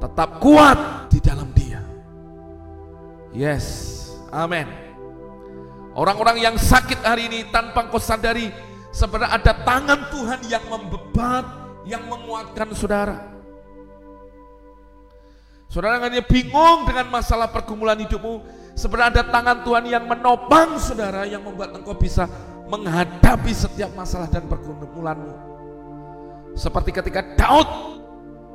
tetap 0.00 0.40
kuat 0.40 1.08
di 1.08 1.20
dalam 1.20 1.48
Dia. 1.56 1.80
Yes, 3.32 3.66
amin. 4.28 4.68
Orang-orang 5.96 6.44
yang 6.44 6.56
sakit 6.60 7.00
hari 7.00 7.28
ini 7.28 7.48
tanpa 7.48 7.88
kau 7.88 8.00
sadari 8.00 8.52
sebenarnya 8.92 9.36
ada 9.36 9.52
tangan 9.64 10.00
Tuhan 10.12 10.40
yang 10.48 10.64
membebat, 10.68 11.44
yang 11.88 12.04
menguatkan 12.04 12.68
saudara. 12.76 13.39
Saudara 15.70 16.02
hanya 16.02 16.18
bingung 16.26 16.82
dengan 16.82 17.06
masalah 17.14 17.46
pergumulan 17.46 17.94
hidupmu, 18.02 18.42
sebenarnya 18.74 19.22
ada 19.22 19.24
tangan 19.30 19.62
Tuhan 19.62 19.86
yang 19.86 20.02
menopang 20.02 20.82
saudara 20.82 21.22
yang 21.30 21.46
membuat 21.46 21.78
engkau 21.78 21.94
bisa 21.94 22.26
menghadapi 22.66 23.54
setiap 23.54 23.94
masalah 23.94 24.26
dan 24.26 24.50
pergumulanmu. 24.50 25.30
Seperti 26.58 26.90
ketika 26.90 27.22
Daud 27.38 27.70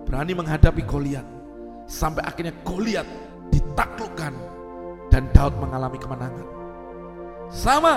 berani 0.04 0.36
menghadapi 0.36 0.84
Goliat 0.84 1.24
sampai 1.88 2.20
akhirnya 2.28 2.52
Goliat 2.68 3.08
ditaklukkan 3.48 4.36
dan 5.08 5.32
Daud 5.32 5.56
mengalami 5.56 5.96
kemenangan. 5.96 6.48
Sama. 7.48 7.96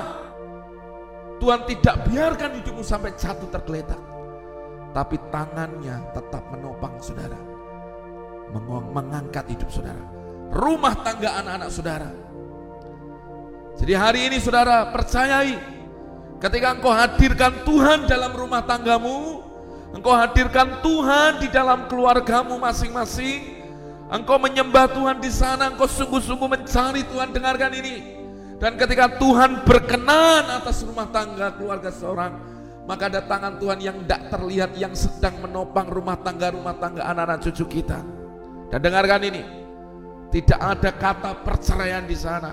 Tuhan 1.39 1.67
tidak 1.71 2.07
biarkan 2.07 2.51
hidupmu 2.63 2.83
sampai 2.87 3.15
jatuh 3.19 3.51
tergeletak. 3.51 3.99
Tapi 4.95 5.19
tangannya 5.31 6.03
tetap 6.15 6.43
menopang 6.51 6.99
saudara. 6.99 7.48
Mengangkat 8.95 9.45
hidup 9.53 9.69
saudara. 9.69 10.01
Rumah 10.49 10.95
tangga 11.05 11.45
anak-anak 11.45 11.71
saudara. 11.71 12.11
Jadi 13.79 13.93
hari 13.95 14.21
ini 14.33 14.37
saudara 14.41 14.89
percayai. 14.89 15.55
Ketika 16.39 16.75
engkau 16.75 16.91
hadirkan 16.91 17.53
Tuhan 17.63 18.09
dalam 18.09 18.33
rumah 18.33 18.65
tanggamu. 18.65 19.45
Engkau 19.89 20.13
hadirkan 20.13 20.85
Tuhan 20.85 21.41
di 21.41 21.49
dalam 21.49 21.89
keluargamu 21.89 22.57
masing-masing. 22.57 23.61
Engkau 24.09 24.41
menyembah 24.41 24.89
Tuhan 24.89 25.21
di 25.21 25.29
sana, 25.29 25.69
engkau 25.69 25.85
sungguh-sungguh 25.85 26.49
mencari 26.49 27.05
Tuhan. 27.05 27.29
Dengarkan 27.33 27.73
ini. 27.77 27.97
Dan 28.59 28.75
ketika 28.75 29.21
Tuhan 29.21 29.63
berkenan 29.63 30.49
atas 30.51 30.83
rumah 30.83 31.07
tangga 31.13 31.55
keluarga 31.55 31.95
seorang, 31.95 32.35
maka 32.89 33.07
ada 33.07 33.23
tangan 33.23 33.61
Tuhan 33.61 33.79
yang 33.79 33.97
tidak 34.03 34.33
terlihat 34.33 34.71
yang 34.75 34.97
sedang 34.99 35.39
menopang 35.45 35.87
rumah 35.87 36.19
tangga-rumah 36.19 36.75
tangga 36.81 37.07
anak-anak 37.07 37.45
cucu 37.47 37.79
kita. 37.81 38.18
Dan 38.69 38.79
dengarkan 38.85 39.21
ini, 39.25 39.43
tidak 40.29 40.61
ada 40.61 40.91
kata 40.93 41.31
perceraian 41.41 42.05
di 42.05 42.17
sana. 42.17 42.53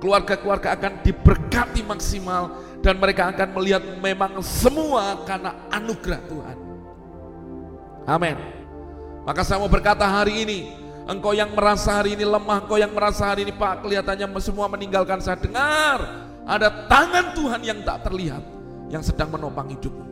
Keluarga-keluarga 0.00 0.74
akan 0.74 0.92
diberkati 1.06 1.86
maksimal 1.86 2.58
dan 2.82 2.98
mereka 2.98 3.30
akan 3.30 3.48
melihat 3.54 3.82
memang 4.02 4.42
semua 4.42 5.22
karena 5.22 5.54
anugerah 5.70 6.20
Tuhan. 6.26 6.56
Amin. 8.08 8.36
Maka 9.22 9.46
saya 9.46 9.62
mau 9.62 9.70
berkata 9.70 10.02
hari 10.02 10.42
ini, 10.42 10.58
Engkau 11.02 11.34
yang 11.34 11.50
merasa 11.50 11.98
hari 11.98 12.14
ini 12.14 12.22
lemah, 12.22 12.62
engkau 12.62 12.78
yang 12.78 12.94
merasa 12.94 13.34
hari 13.34 13.42
ini 13.42 13.50
Pak 13.50 13.82
kelihatannya 13.82 14.26
semua 14.38 14.70
meninggalkan 14.70 15.18
saya. 15.18 15.34
Dengar, 15.34 15.98
ada 16.46 16.68
tangan 16.86 17.34
Tuhan 17.34 17.60
yang 17.66 17.82
tak 17.82 18.06
terlihat 18.06 18.42
yang 18.86 19.02
sedang 19.02 19.34
menopang 19.34 19.66
hidupmu 19.66 20.06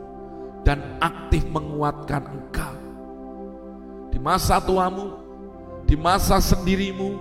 dan 0.66 0.82
aktif 0.98 1.46
menguatkan 1.46 2.26
engkau. 2.26 2.74
Di 4.10 4.18
masa 4.18 4.58
tuamu, 4.58 5.19
di 5.90 5.98
masa 5.98 6.38
sendirimu, 6.38 7.18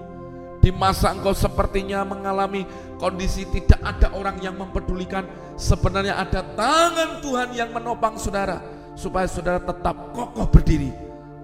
di 0.61 0.69
masa 0.69 1.09
engkau 1.09 1.33
sepertinya 1.33 2.05
mengalami 2.05 2.69
kondisi 3.01 3.49
tidak 3.49 3.81
ada 3.81 4.13
orang 4.13 4.37
yang 4.45 4.53
mempedulikan, 4.61 5.25
sebenarnya 5.57 6.21
ada 6.21 6.45
tangan 6.53 7.17
Tuhan 7.17 7.49
yang 7.57 7.73
menopang 7.73 8.21
saudara 8.21 8.61
supaya 8.93 9.25
saudara 9.25 9.57
tetap 9.57 10.13
kokoh 10.13 10.45
berdiri 10.53 10.93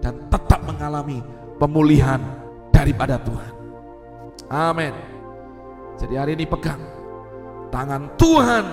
dan 0.05 0.29
tetap 0.29 0.61
mengalami 0.69 1.25
pemulihan 1.57 2.21
daripada 2.69 3.17
Tuhan. 3.17 3.53
Amin. 4.45 4.93
Jadi 5.97 6.13
hari 6.13 6.37
ini 6.37 6.45
pegang 6.45 6.77
tangan 7.73 8.05
Tuhan 8.21 8.65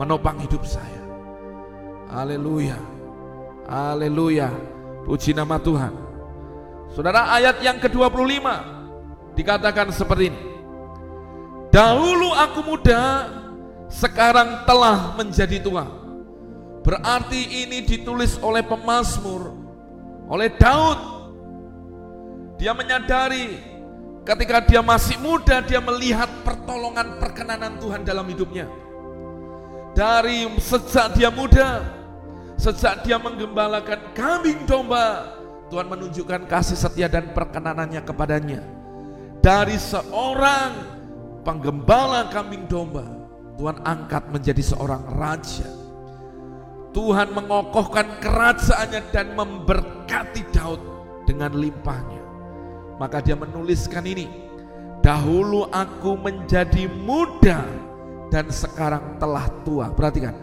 menopang 0.00 0.40
hidup 0.40 0.64
saya. 0.64 1.04
Haleluya. 2.08 2.80
Haleluya. 3.68 4.48
Puji 5.04 5.36
nama 5.36 5.60
Tuhan. 5.60 6.09
Saudara 6.90 7.30
ayat 7.30 7.62
yang 7.62 7.78
ke-25 7.78 8.46
dikatakan 9.38 9.94
seperti 9.94 10.34
ini. 10.34 10.40
Dahulu 11.70 12.34
aku 12.34 12.60
muda, 12.66 13.30
sekarang 13.86 14.66
telah 14.66 15.14
menjadi 15.14 15.62
tua. 15.62 15.86
Berarti 16.82 17.66
ini 17.66 17.86
ditulis 17.86 18.40
oleh 18.42 18.66
pemazmur, 18.66 19.54
oleh 20.26 20.50
Daud 20.58 20.98
dia 22.58 22.74
menyadari 22.74 23.56
ketika 24.24 24.60
dia 24.64 24.82
masih 24.84 25.16
muda 25.16 25.64
dia 25.64 25.80
melihat 25.80 26.28
pertolongan 26.44 27.16
perkenanan 27.22 27.78
Tuhan 27.78 28.02
dalam 28.02 28.26
hidupnya. 28.28 28.68
Dari 29.94 30.46
sejak 30.58 31.18
dia 31.18 31.30
muda, 31.34 31.82
sejak 32.54 33.02
dia 33.02 33.18
menggembalakan 33.18 34.14
kambing 34.14 34.64
domba, 34.68 35.39
Tuhan 35.70 35.86
menunjukkan 35.86 36.50
kasih 36.50 36.74
setia 36.74 37.06
dan 37.06 37.30
perkenanannya 37.30 38.02
kepadanya. 38.02 38.60
Dari 39.38 39.78
seorang 39.78 40.74
penggembala 41.46 42.28
kambing 42.28 42.66
domba, 42.66 43.06
Tuhan 43.54 43.78
angkat 43.86 44.28
menjadi 44.34 44.60
seorang 44.60 45.06
raja. 45.14 45.70
Tuhan 46.90 47.30
mengokohkan 47.30 48.18
kerajaannya 48.18 49.14
dan 49.14 49.38
memberkati 49.38 50.42
Daud 50.50 50.82
dengan 51.22 51.54
limpahnya. 51.54 52.18
Maka 52.98 53.22
dia 53.22 53.38
menuliskan 53.38 54.02
ini. 54.04 54.26
Dahulu 55.00 55.70
aku 55.70 56.18
menjadi 56.18 56.90
muda 56.90 57.62
dan 58.28 58.50
sekarang 58.50 59.16
telah 59.22 59.46
tua. 59.62 59.88
Perhatikan. 59.94 60.34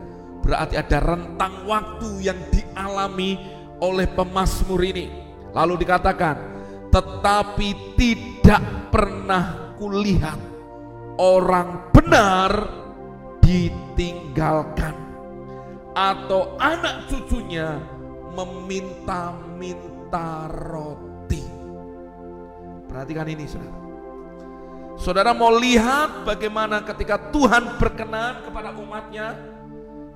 Berarti 0.42 0.80
ada 0.80 0.98
rentang 1.04 1.68
waktu 1.68 2.32
yang 2.32 2.40
dialami 2.50 3.57
oleh 3.82 4.06
pemazmur 4.10 4.84
ini. 4.84 5.10
Lalu 5.54 5.78
dikatakan, 5.86 6.38
tetapi 6.94 7.98
tidak 7.98 8.62
pernah 8.94 9.74
kulihat 9.78 10.38
orang 11.18 11.90
benar 11.94 12.70
ditinggalkan 13.42 14.94
atau 15.98 16.58
anak 16.62 17.10
cucunya 17.10 17.82
meminta-minta 18.38 20.46
roti. 20.46 21.42
Perhatikan 22.86 23.26
ini 23.34 23.50
saudara. 23.50 23.82
Saudara 24.98 25.30
mau 25.34 25.54
lihat 25.54 26.26
bagaimana 26.26 26.82
ketika 26.82 27.18
Tuhan 27.30 27.78
berkenan 27.78 28.42
kepada 28.46 28.74
umatnya. 28.78 29.36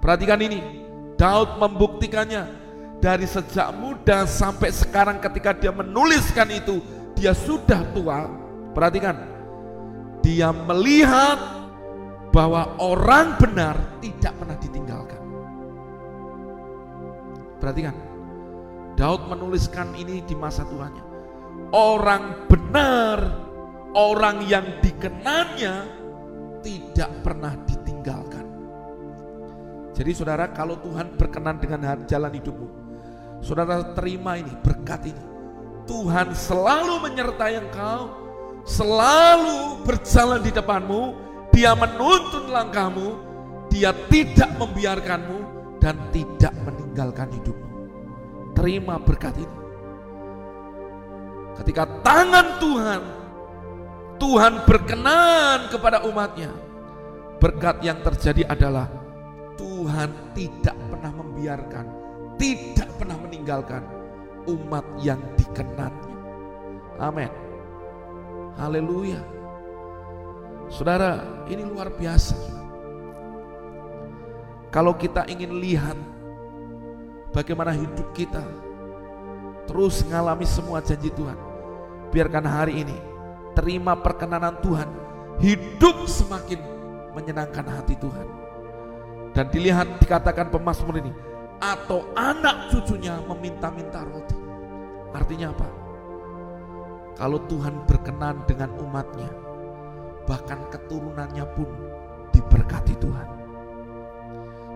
Perhatikan 0.02 0.42
ini. 0.42 0.82
Daud 1.18 1.58
membuktikannya 1.62 2.61
dari 3.02 3.26
sejak 3.26 3.74
muda 3.76 4.30
sampai 4.30 4.70
sekarang 4.70 5.18
ketika 5.18 5.58
dia 5.58 5.74
menuliskan 5.74 6.48
itu. 6.54 6.80
Dia 7.18 7.34
sudah 7.34 7.82
tua. 7.92 8.30
Perhatikan. 8.72 9.18
Dia 10.22 10.54
melihat 10.54 11.42
bahwa 12.32 12.78
orang 12.80 13.36
benar 13.42 13.76
tidak 14.00 14.38
pernah 14.38 14.58
ditinggalkan. 14.62 15.22
Perhatikan. 17.58 17.96
Daud 18.96 19.28
menuliskan 19.28 19.98
ini 19.98 20.22
di 20.22 20.38
masa 20.38 20.62
tuanya 20.64 21.12
orang 21.72 22.48
benar, 22.48 23.20
orang 23.96 24.44
yang 24.48 24.80
dikenannya 24.84 25.76
tidak 26.62 27.12
pernah 27.24 27.56
ditinggalkan. 27.66 28.46
Jadi 29.92 30.12
saudara 30.16 30.52
kalau 30.52 30.80
Tuhan 30.80 31.16
berkenan 31.16 31.60
dengan 31.60 32.04
jalan 32.08 32.32
hidupmu, 32.32 32.68
saudara 33.42 33.94
terima 33.98 34.38
ini 34.38 34.54
berkat 34.62 35.10
ini. 35.10 35.24
Tuhan 35.90 36.32
selalu 36.32 37.04
menyertai 37.10 37.58
engkau, 37.58 38.14
selalu 38.64 39.84
berjalan 39.84 40.40
di 40.40 40.54
depanmu, 40.54 41.02
dia 41.52 41.76
menuntun 41.76 42.48
langkahmu, 42.48 43.10
dia 43.68 43.92
tidak 44.08 44.56
membiarkanmu 44.56 45.40
dan 45.82 45.98
tidak 46.16 46.54
meninggalkan 46.64 47.28
hidupmu. 47.34 47.70
Terima 48.56 49.02
berkat 49.02 49.36
ini. 49.42 49.58
Ketika 51.58 51.84
tangan 52.06 52.48
Tuhan, 52.62 53.02
Tuhan 54.22 54.54
berkenan 54.70 55.68
kepada 55.74 56.06
umatnya. 56.06 56.54
Berkat 57.42 57.82
yang 57.82 58.06
terjadi 58.06 58.46
adalah 58.54 58.86
Tuhan 59.58 60.38
tidak 60.38 60.78
pernah 60.94 61.10
membiarkan, 61.10 61.86
tidak 62.42 62.90
pernah 62.98 63.22
meninggalkan 63.22 63.86
umat 64.50 64.82
yang 65.06 65.22
dikenannya. 65.38 66.10
Amin. 66.98 67.30
Haleluya. 68.58 69.22
Saudara, 70.74 71.22
ini 71.46 71.62
luar 71.62 71.94
biasa. 71.94 72.34
Kalau 74.74 74.98
kita 74.98 75.30
ingin 75.30 75.62
lihat 75.62 76.00
bagaimana 77.30 77.76
hidup 77.76 78.10
kita 78.16 78.42
terus 79.70 80.02
mengalami 80.08 80.48
semua 80.50 80.82
janji 80.82 81.14
Tuhan, 81.14 81.38
biarkan 82.10 82.46
hari 82.50 82.82
ini 82.82 82.98
terima 83.54 83.94
perkenanan 83.94 84.58
Tuhan, 84.64 84.90
hidup 85.44 86.10
semakin 86.10 86.58
menyenangkan 87.14 87.68
hati 87.70 87.94
Tuhan. 88.00 88.28
Dan 89.32 89.48
dilihat 89.48 90.00
dikatakan 90.00 90.52
pemazmur 90.52 91.00
ini, 91.00 91.12
atau 91.62 92.10
anak 92.18 92.74
cucunya 92.74 93.22
meminta-minta 93.30 94.02
roti. 94.02 94.34
Artinya 95.14 95.54
apa? 95.54 95.70
Kalau 97.14 97.38
Tuhan 97.46 97.86
berkenan 97.86 98.42
dengan 98.50 98.74
umatnya, 98.82 99.30
bahkan 100.26 100.66
keturunannya 100.74 101.46
pun 101.54 101.70
diberkati 102.34 102.98
Tuhan. 102.98 103.30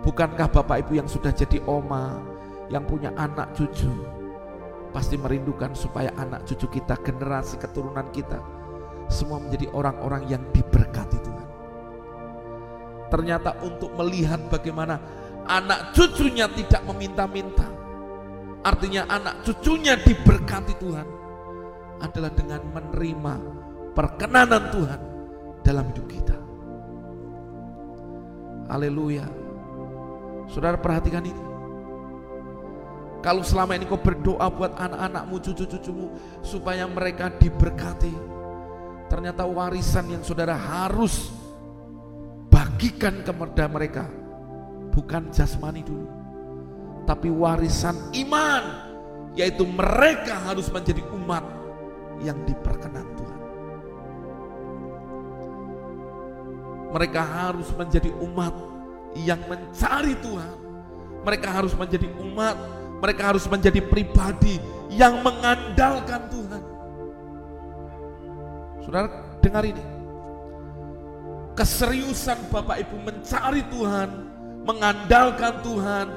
Bukankah 0.05 0.45
Bapak 0.53 0.85
Ibu 0.85 1.01
yang 1.01 1.09
sudah 1.09 1.33
jadi 1.33 1.57
oma, 1.65 2.21
yang 2.69 2.85
punya 2.85 3.09
anak 3.17 3.57
cucu, 3.57 3.89
pasti 4.93 5.17
merindukan 5.17 5.73
supaya 5.73 6.13
anak 6.21 6.45
cucu 6.45 6.69
kita, 6.69 6.93
generasi 7.01 7.57
keturunan 7.57 8.05
kita, 8.13 8.37
semua 9.09 9.41
menjadi 9.41 9.73
orang-orang 9.73 10.29
yang 10.29 10.43
diberkati 10.53 11.17
Tuhan. 11.17 11.47
Ternyata 13.09 13.57
untuk 13.65 13.89
melihat 13.97 14.45
bagaimana 14.53 15.24
anak 15.45 15.93
cucunya 15.93 16.49
tidak 16.49 16.81
meminta-minta, 16.89 17.69
artinya 18.65 19.05
anak 19.09 19.45
cucunya 19.45 19.97
diberkati 19.97 20.73
Tuhan, 20.81 21.07
adalah 22.01 22.31
dengan 22.33 22.61
menerima 22.73 23.33
perkenanan 23.93 24.63
Tuhan 24.73 25.01
dalam 25.61 25.85
hidup 25.93 26.07
kita. 26.09 26.37
Haleluya. 28.69 29.25
Saudara 30.49 30.77
perhatikan 30.77 31.25
ini. 31.25 31.43
Kalau 33.21 33.41
selama 33.41 33.73
ini 33.73 33.89
kau 33.89 33.97
berdoa 33.97 34.45
buat 34.53 34.77
anak-anakmu, 34.77 35.35
cucu-cucumu 35.41 36.13
supaya 36.45 36.85
mereka 36.85 37.33
diberkati. 37.33 38.13
Ternyata 39.09 39.49
warisan 39.49 40.13
yang 40.13 40.21
saudara 40.21 40.53
harus 40.53 41.33
bagikan 42.53 43.25
kepada 43.25 43.65
mereka 43.65 44.05
bukan 44.95 45.27
jasmani 45.35 45.83
dulu. 45.83 46.07
Tapi 47.03 47.27
warisan 47.29 47.93
iman 48.25 48.63
yaitu 49.35 49.67
mereka 49.67 50.39
harus 50.47 50.71
menjadi 50.71 51.03
umat 51.11 51.43
yang 52.23 52.39
diperkenan 52.47 53.03
Tuhan. 53.19 53.41
Mereka 56.95 57.21
harus 57.21 57.67
menjadi 57.75 58.09
umat 58.23 58.55
yang 59.19 59.43
mencari 59.51 60.15
Tuhan. 60.23 60.55
Mereka 61.27 61.49
harus 61.51 61.75
menjadi 61.75 62.07
umat, 62.23 62.55
mereka 63.03 63.35
harus 63.35 63.43
menjadi 63.51 63.83
pribadi 63.83 64.55
yang 64.87 65.19
mengandalkan 65.19 66.31
Tuhan. 66.31 66.63
Saudara, 68.87 69.09
dengar 69.43 69.65
ini. 69.67 69.83
Keseriusan 71.55 72.51
Bapak 72.51 72.83
Ibu 72.83 72.95
mencari 73.03 73.63
Tuhan, 73.71 74.09
mengandalkan 74.65 75.61
Tuhan, 75.61 76.07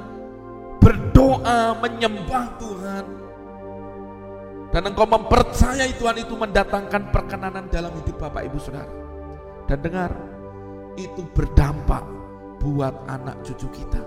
berdoa, 0.81 1.77
menyembah 1.85 2.47
Tuhan, 2.57 3.05
dan 4.69 4.83
engkau 4.85 5.09
mempercayai 5.09 5.97
Tuhan 5.97 6.17
itu 6.21 6.35
mendatangkan 6.37 7.13
perkenanan 7.13 7.69
dalam 7.73 7.93
hidup 8.05 8.21
Bapak 8.21 8.45
Ibu 8.49 8.59
Saudara. 8.61 8.93
Dan 9.69 9.85
dengar, 9.85 10.13
itu 10.97 11.25
berdampak 11.33 12.05
buat 12.61 12.93
anak 13.09 13.41
cucu 13.45 13.69
kita. 13.73 14.03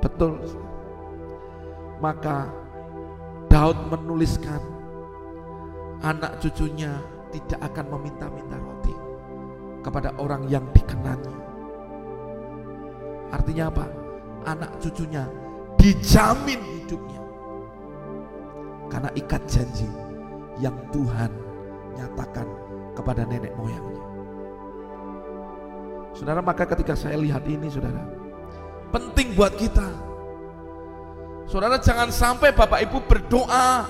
Betul. 0.00 0.40
Maka 1.98 2.48
Daud 3.48 3.90
menuliskan 3.90 4.60
anak 6.04 6.38
cucunya 6.38 7.00
tidak 7.34 7.60
akan 7.72 7.86
meminta-minta 7.98 8.56
roti 8.60 8.94
kepada 9.82 10.14
orang 10.20 10.46
yang 10.46 10.64
dikenannya. 10.70 11.37
Artinya 13.28 13.68
apa? 13.68 13.86
Anak 14.48 14.80
cucunya 14.80 15.28
dijamin 15.76 16.60
hidupnya. 16.80 17.22
Karena 18.88 19.10
ikat 19.12 19.42
janji 19.44 19.88
yang 20.58 20.74
Tuhan 20.90 21.30
nyatakan 21.94 22.46
kepada 22.96 23.22
nenek 23.28 23.54
moyangnya. 23.54 24.04
Saudara, 26.16 26.42
maka 26.42 26.66
ketika 26.66 26.98
saya 26.98 27.14
lihat 27.14 27.46
ini, 27.46 27.70
saudara, 27.70 28.02
penting 28.90 29.38
buat 29.38 29.54
kita. 29.54 29.86
Saudara, 31.46 31.78
jangan 31.78 32.10
sampai 32.10 32.50
Bapak 32.50 32.82
Ibu 32.90 33.06
berdoa 33.06 33.86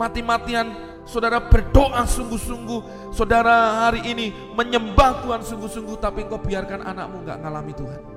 mati-matian, 0.00 0.72
saudara 1.04 1.36
berdoa 1.36 2.08
sungguh-sungguh, 2.08 3.12
saudara 3.12 3.86
hari 3.86 4.08
ini 4.08 4.32
menyembah 4.56 5.20
Tuhan 5.20 5.44
sungguh-sungguh, 5.44 6.00
tapi 6.00 6.24
engkau 6.24 6.40
biarkan 6.40 6.80
anakmu 6.80 7.28
nggak 7.28 7.38
ngalami 7.44 7.72
Tuhan. 7.76 8.15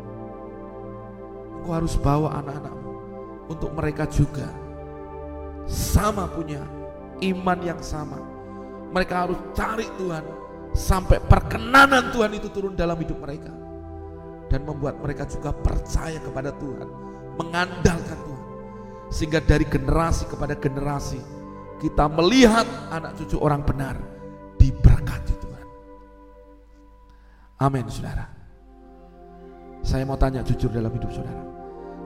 Engkau 1.69 1.85
harus 1.85 2.01
bawa 2.01 2.41
anak-anakmu 2.41 2.93
untuk 3.45 3.69
mereka 3.77 4.09
juga 4.09 4.49
sama 5.69 6.25
punya 6.25 6.65
iman 7.21 7.61
yang 7.61 7.77
sama. 7.77 8.17
Mereka 8.89 9.13
harus 9.13 9.37
cari 9.53 9.85
Tuhan 10.01 10.25
sampai 10.73 11.21
perkenanan 11.21 12.09
Tuhan 12.09 12.33
itu 12.33 12.49
turun 12.49 12.73
dalam 12.73 12.97
hidup 12.97 13.21
mereka 13.21 13.53
dan 14.49 14.65
membuat 14.65 14.97
mereka 14.97 15.29
juga 15.29 15.53
percaya 15.53 16.17
kepada 16.17 16.57
Tuhan, 16.57 16.89
mengandalkan 17.37 18.17
Tuhan. 18.17 18.45
Sehingga 19.13 19.37
dari 19.37 19.69
generasi 19.69 20.25
kepada 20.25 20.57
generasi 20.57 21.21
kita 21.85 22.09
melihat 22.09 22.65
anak 22.89 23.13
cucu 23.13 23.37
orang 23.37 23.61
benar 23.61 23.93
diberkati 24.57 25.37
Tuhan. 25.37 25.65
Amin, 27.61 27.85
Saudara. 27.93 28.25
Saya 29.85 30.01
mau 30.01 30.17
tanya 30.17 30.41
jujur 30.41 30.73
dalam 30.73 30.89
hidup 30.97 31.13
Saudara. 31.13 31.48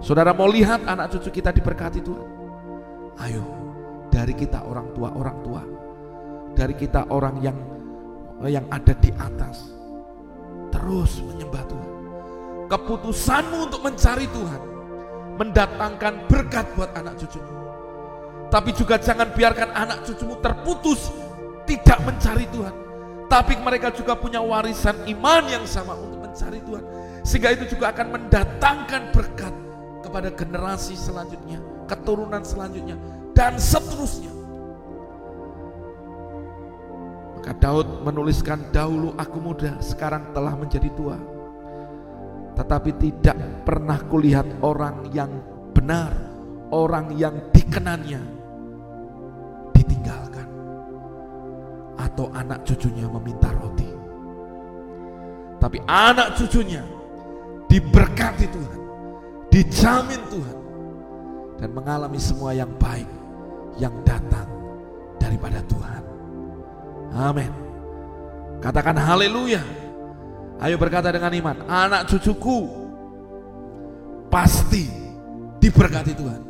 Saudara 0.03 0.35
mau 0.35 0.51
lihat 0.51 0.83
anak 0.83 1.15
cucu 1.15 1.39
kita 1.39 1.55
diberkati 1.55 2.03
Tuhan? 2.03 2.27
Ayo, 3.23 3.43
dari 4.11 4.35
kita 4.35 4.67
orang 4.67 4.91
tua-orang 4.91 5.37
tua, 5.39 5.63
dari 6.51 6.75
kita 6.75 7.07
orang 7.07 7.39
yang 7.39 7.55
yang 8.43 8.67
ada 8.67 8.91
di 8.99 9.15
atas, 9.15 9.71
terus 10.75 11.23
menyembah 11.23 11.63
Tuhan. 11.71 11.91
Keputusanmu 12.67 13.71
untuk 13.71 13.79
mencari 13.79 14.27
Tuhan, 14.27 14.61
mendatangkan 15.39 16.27
berkat 16.27 16.67
buat 16.75 16.91
anak 16.99 17.23
cucumu. 17.23 17.55
Tapi 18.51 18.75
juga 18.75 18.99
jangan 18.99 19.31
biarkan 19.31 19.71
anak 19.71 20.03
cucumu 20.03 20.35
terputus, 20.43 21.15
tidak 21.63 22.03
mencari 22.03 22.43
Tuhan. 22.51 22.75
Tapi 23.31 23.55
mereka 23.55 23.89
juga 23.95 24.19
punya 24.19 24.43
warisan 24.43 24.99
iman 25.07 25.47
yang 25.47 25.63
sama 25.63 25.95
untuk 25.95 26.27
mencari 26.27 26.59
Tuhan. 26.59 26.83
Sehingga 27.23 27.55
itu 27.55 27.71
juga 27.79 27.95
akan 27.95 28.19
mendatangkan 28.19 29.15
berkat 29.15 29.42
kepada 30.13 30.29
generasi 30.37 30.93
selanjutnya 30.93 31.57
keturunan 31.87 32.43
selanjutnya, 32.43 32.95
dan 33.35 33.59
seterusnya. 33.59 34.31
Maka 37.39 37.51
Daud 37.59 38.07
menuliskan 38.07 38.71
dahulu 38.71 39.11
aku 39.19 39.37
muda, 39.41 39.75
sekarang 39.83 40.31
telah 40.31 40.55
menjadi 40.55 40.87
tua. 40.95 41.19
Tetapi 42.53 42.91
tidak 43.01 43.65
pernah 43.65 43.99
kulihat 44.07 44.45
orang 44.63 45.09
yang 45.11 45.33
benar, 45.73 46.13
orang 46.71 47.11
yang 47.17 47.35
dikenannya 47.51 48.21
ditinggalkan. 49.75 50.47
Atau 51.99 52.31
anak 52.31 52.63
cucunya 52.63 53.09
meminta 53.09 53.51
roti. 53.51 53.89
Tapi 55.59 55.79
anak 55.87 56.37
cucunya 56.37 56.83
diberkati 57.67 58.45
Tuhan, 58.51 58.82
dijamin 59.53 60.21
Tuhan 60.33 60.57
dan 61.61 61.69
mengalami 61.69 62.17
semua 62.17 62.57
yang 62.57 62.73
baik 62.81 63.05
yang 63.77 63.93
datang 64.01 64.49
daripada 65.21 65.61
Tuhan. 65.69 66.03
Amin. 67.13 67.53
Katakan 68.57 68.97
haleluya. 68.97 69.61
Ayo 70.57 70.81
berkata 70.81 71.13
dengan 71.13 71.29
iman, 71.29 71.57
anak 71.69 72.09
cucuku 72.09 72.65
pasti 74.33 74.89
diberkati 75.61 76.17
Tuhan 76.17 76.41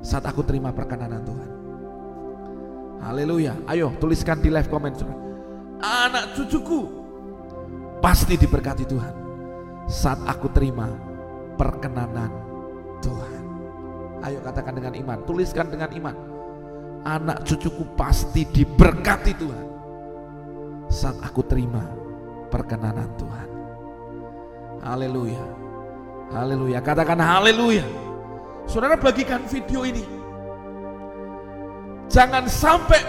saat 0.00 0.24
aku 0.24 0.40
terima 0.40 0.72
perkenanan 0.72 1.20
Tuhan. 1.20 1.50
Haleluya. 3.04 3.52
Ayo 3.68 3.92
tuliskan 4.00 4.40
di 4.40 4.48
live 4.48 4.68
comment. 4.72 4.96
Anak 5.80 6.32
cucuku 6.32 6.88
pasti 8.00 8.40
diberkati 8.40 8.84
Tuhan 8.88 9.14
saat 9.88 10.20
aku 10.24 10.48
terima 10.52 11.09
perkenanan 11.60 12.32
Tuhan. 13.04 13.44
Ayo 14.24 14.40
katakan 14.40 14.72
dengan 14.80 14.96
iman, 14.96 15.18
tuliskan 15.28 15.68
dengan 15.68 15.92
iman. 15.92 16.16
Anak 17.04 17.44
cucuku 17.44 17.84
pasti 17.96 18.48
diberkati 18.48 19.32
Tuhan 19.36 19.64
saat 20.88 21.20
aku 21.20 21.44
terima 21.44 21.84
perkenanan 22.48 23.12
Tuhan. 23.20 23.48
Haleluya. 24.80 25.44
Haleluya. 26.32 26.80
Katakan 26.80 27.20
haleluya. 27.20 27.84
Saudara 28.64 28.96
bagikan 28.96 29.44
video 29.44 29.84
ini. 29.84 30.04
Jangan 32.08 32.48
sampai 32.48 33.00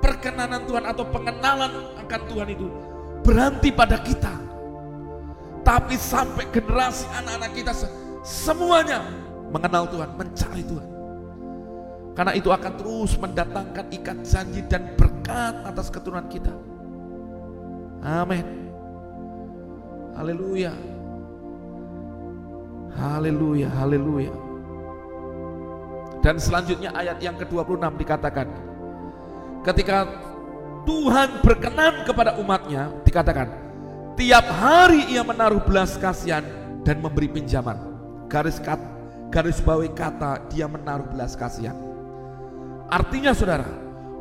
perkenanan 0.00 0.64
Tuhan 0.68 0.84
atau 0.84 1.04
pengenalan 1.08 1.72
akan 2.04 2.20
Tuhan 2.28 2.48
itu 2.52 2.68
berhenti 3.24 3.72
pada 3.72 3.96
kita. 4.00 4.53
Tapi 5.64 5.96
sampai 5.96 6.44
generasi 6.52 7.08
anak-anak 7.08 7.50
kita 7.56 7.72
semuanya 8.20 9.00
mengenal 9.48 9.88
Tuhan, 9.88 10.12
mencari 10.12 10.62
Tuhan. 10.62 10.88
Karena 12.14 12.32
itu 12.36 12.52
akan 12.52 12.72
terus 12.78 13.16
mendatangkan 13.18 13.90
ikat 13.90 14.18
janji 14.22 14.60
dan 14.70 14.92
berkat 14.94 15.54
atas 15.66 15.90
keturunan 15.90 16.28
kita. 16.30 16.52
Amin. 18.04 18.44
Haleluya. 20.14 20.70
Haleluya, 22.94 23.66
haleluya. 23.74 24.34
Dan 26.22 26.38
selanjutnya 26.38 26.94
ayat 26.94 27.18
yang 27.18 27.34
ke-26 27.40 27.84
dikatakan, 27.98 28.46
ketika 29.66 30.06
Tuhan 30.86 31.42
berkenan 31.42 32.06
kepada 32.06 32.38
umatnya, 32.38 32.94
dikatakan, 33.02 33.63
tiap 34.14 34.46
hari 34.46 35.10
ia 35.10 35.22
menaruh 35.26 35.62
belas 35.62 35.98
kasihan 35.98 36.42
dan 36.82 37.02
memberi 37.02 37.26
pinjaman. 37.30 37.76
Garis 38.30 38.58
kat, 38.58 38.80
garis 39.30 39.58
bawahi 39.62 39.90
kata 39.92 40.46
dia 40.50 40.66
menaruh 40.66 41.06
belas 41.10 41.34
kasihan. 41.34 41.76
Artinya 42.90 43.34
saudara, 43.34 43.66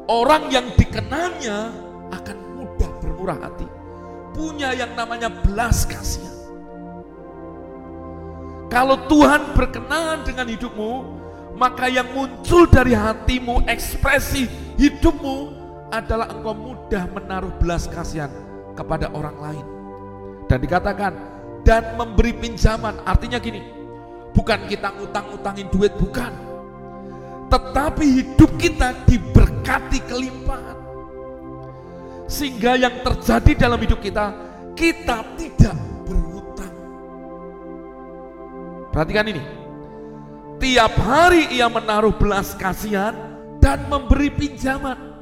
orang 0.09 0.49
yang 0.49 0.65
dikenalnya 0.73 1.71
akan 2.09 2.37
mudah 2.57 2.89
bermurah 3.01 3.37
hati. 3.41 3.67
Punya 4.33 4.73
yang 4.73 4.97
namanya 4.97 5.29
belas 5.29 5.85
kasihan. 5.85 6.33
Kalau 8.73 8.97
Tuhan 9.05 9.53
berkenan 9.53 10.25
dengan 10.25 10.49
hidupmu, 10.49 10.93
maka 11.53 11.85
yang 11.85 12.09
muncul 12.17 12.65
dari 12.65 12.97
hatimu, 12.97 13.69
ekspresi 13.69 14.49
hidupmu 14.81 15.61
adalah 15.93 16.33
engkau 16.33 16.57
mudah 16.57 17.05
menaruh 17.13 17.53
belas 17.61 17.85
kasihan 17.85 18.33
kepada 18.73 19.13
orang 19.13 19.37
lain. 19.37 19.65
Dan 20.53 20.61
dikatakan, 20.61 21.13
dan 21.65 21.97
memberi 21.97 22.29
pinjaman, 22.37 23.01
artinya 23.09 23.41
gini, 23.41 23.65
bukan 24.37 24.69
kita 24.69 24.93
ngutang-ngutangin 24.93 25.65
duit, 25.73 25.97
bukan. 25.97 26.29
Tetapi 27.49 28.05
hidup 28.21 28.53
kita 28.61 29.01
diberkati 29.09 29.97
kelimpahan. 30.05 30.77
Sehingga 32.29 32.77
yang 32.77 33.01
terjadi 33.01 33.65
dalam 33.65 33.81
hidup 33.81 33.97
kita, 33.97 34.29
kita 34.77 35.25
tidak 35.41 35.73
Perhatikan 38.93 39.25
ini. 39.25 39.41
Tiap 40.61 40.93
hari 41.01 41.49
ia 41.49 41.65
menaruh 41.65 42.13
belas 42.13 42.53
kasihan 42.53 43.17
dan 43.57 43.89
memberi 43.89 44.29
pinjaman. 44.29 45.17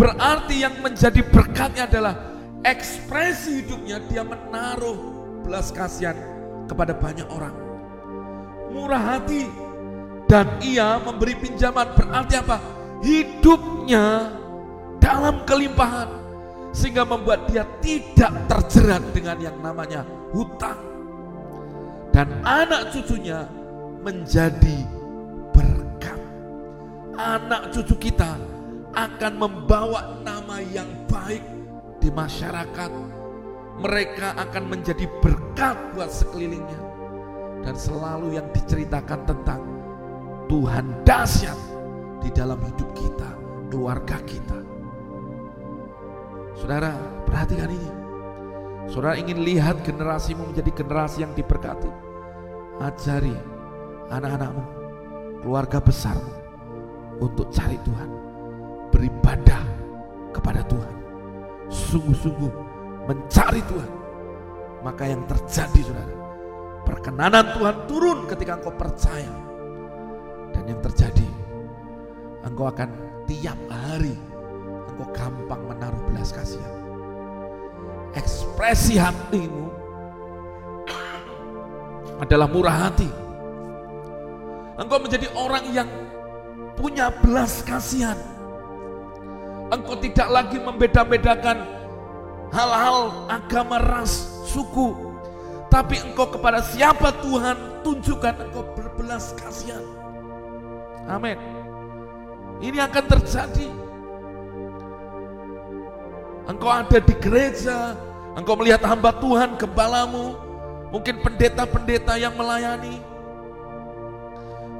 Berarti 0.00 0.64
yang 0.64 0.80
menjadi 0.80 1.20
berkatnya 1.28 1.84
adalah 1.84 2.31
ekspresi 2.62 3.62
hidupnya 3.62 3.98
dia 4.06 4.22
menaruh 4.22 4.98
belas 5.42 5.74
kasihan 5.74 6.14
kepada 6.70 6.94
banyak 6.94 7.26
orang. 7.28 7.54
Murah 8.72 9.18
hati 9.18 9.50
dan 10.30 10.48
ia 10.64 10.96
memberi 11.02 11.36
pinjaman 11.36 11.92
berarti 11.92 12.34
apa? 12.40 12.56
Hidupnya 13.02 14.32
dalam 15.02 15.42
kelimpahan 15.44 16.08
sehingga 16.72 17.04
membuat 17.04 17.50
dia 17.50 17.68
tidak 17.84 18.32
terjerat 18.48 19.02
dengan 19.12 19.36
yang 19.42 19.58
namanya 19.60 20.06
hutang 20.32 20.78
dan 22.14 22.32
anak 22.46 22.88
cucunya 22.94 23.44
menjadi 24.00 24.78
berkat. 25.52 26.20
Anak 27.18 27.76
cucu 27.76 28.08
kita 28.08 28.40
akan 28.92 29.32
membawa 29.36 30.20
nama 30.24 30.60
yang 30.64 30.88
baik 31.08 31.44
di 32.02 32.10
masyarakat. 32.10 32.90
Mereka 33.78 34.34
akan 34.36 34.64
menjadi 34.66 35.06
berkat 35.22 35.78
buat 35.94 36.10
sekelilingnya. 36.10 36.82
Dan 37.62 37.78
selalu 37.78 38.34
yang 38.34 38.50
diceritakan 38.50 39.22
tentang 39.22 39.62
Tuhan 40.50 41.06
dahsyat 41.06 41.56
di 42.18 42.28
dalam 42.34 42.58
hidup 42.58 42.90
kita, 42.92 43.30
keluarga 43.70 44.18
kita. 44.26 44.58
Saudara, 46.58 46.92
perhatikan 47.24 47.70
ini. 47.70 47.90
Saudara 48.90 49.14
ingin 49.16 49.46
lihat 49.46 49.86
generasimu 49.86 50.50
menjadi 50.50 50.70
generasi 50.74 51.22
yang 51.22 51.32
diberkati. 51.38 51.88
Ajari 52.82 53.34
anak-anakmu, 54.10 54.64
keluarga 55.46 55.78
besarmu 55.78 56.34
untuk 57.22 57.48
cari 57.54 57.78
Tuhan. 57.86 58.10
Beribadah 58.90 59.62
kepada 60.34 60.66
Tuhan. 60.66 61.01
Sungguh-sungguh 61.72 62.52
mencari 63.08 63.64
Tuhan. 63.64 63.90
Maka 64.84 65.08
yang 65.08 65.24
terjadi 65.24 65.80
saudara, 65.88 66.16
perkenanan 66.84 67.56
Tuhan 67.56 67.76
turun 67.88 68.18
ketika 68.28 68.60
engkau 68.60 68.74
percaya. 68.76 69.32
Dan 70.52 70.68
yang 70.68 70.80
terjadi, 70.84 71.28
engkau 72.44 72.68
akan 72.68 72.90
tiap 73.24 73.56
hari 73.72 74.12
engkau 74.92 75.08
gampang 75.16 75.62
menaruh 75.64 76.02
belas 76.12 76.34
kasihan 76.34 76.82
ekspresi 78.12 79.00
hatimu 79.00 79.66
adalah 82.20 82.46
murah 82.46 82.88
hati. 82.88 83.10
Engkau 84.78 84.98
menjadi 85.02 85.26
orang 85.34 85.64
yang 85.74 85.88
punya 86.78 87.10
belas 87.10 87.66
kasihan. 87.66 88.16
Engkau 89.72 89.96
tidak 89.96 90.28
lagi 90.28 90.60
membeda-bedakan 90.60 91.64
hal-hal 92.52 93.24
agama, 93.32 93.80
ras, 93.80 94.44
suku. 94.44 94.92
Tapi 95.72 95.96
engkau 96.04 96.28
kepada 96.28 96.60
siapa 96.60 97.08
Tuhan 97.24 97.80
tunjukkan 97.80 98.34
engkau 98.36 98.68
berbelas 98.76 99.32
kasihan. 99.40 99.80
Amin. 101.08 101.40
Ini 102.60 102.84
akan 102.84 103.04
terjadi. 103.16 103.68
Engkau 106.52 106.68
ada 106.68 106.98
di 107.00 107.14
gereja, 107.16 107.96
engkau 108.36 108.52
melihat 108.60 108.84
hamba 108.84 109.08
Tuhan, 109.16 109.56
gembalamu, 109.56 110.36
mungkin 110.92 111.24
pendeta-pendeta 111.24 112.20
yang 112.20 112.36
melayani. 112.36 113.00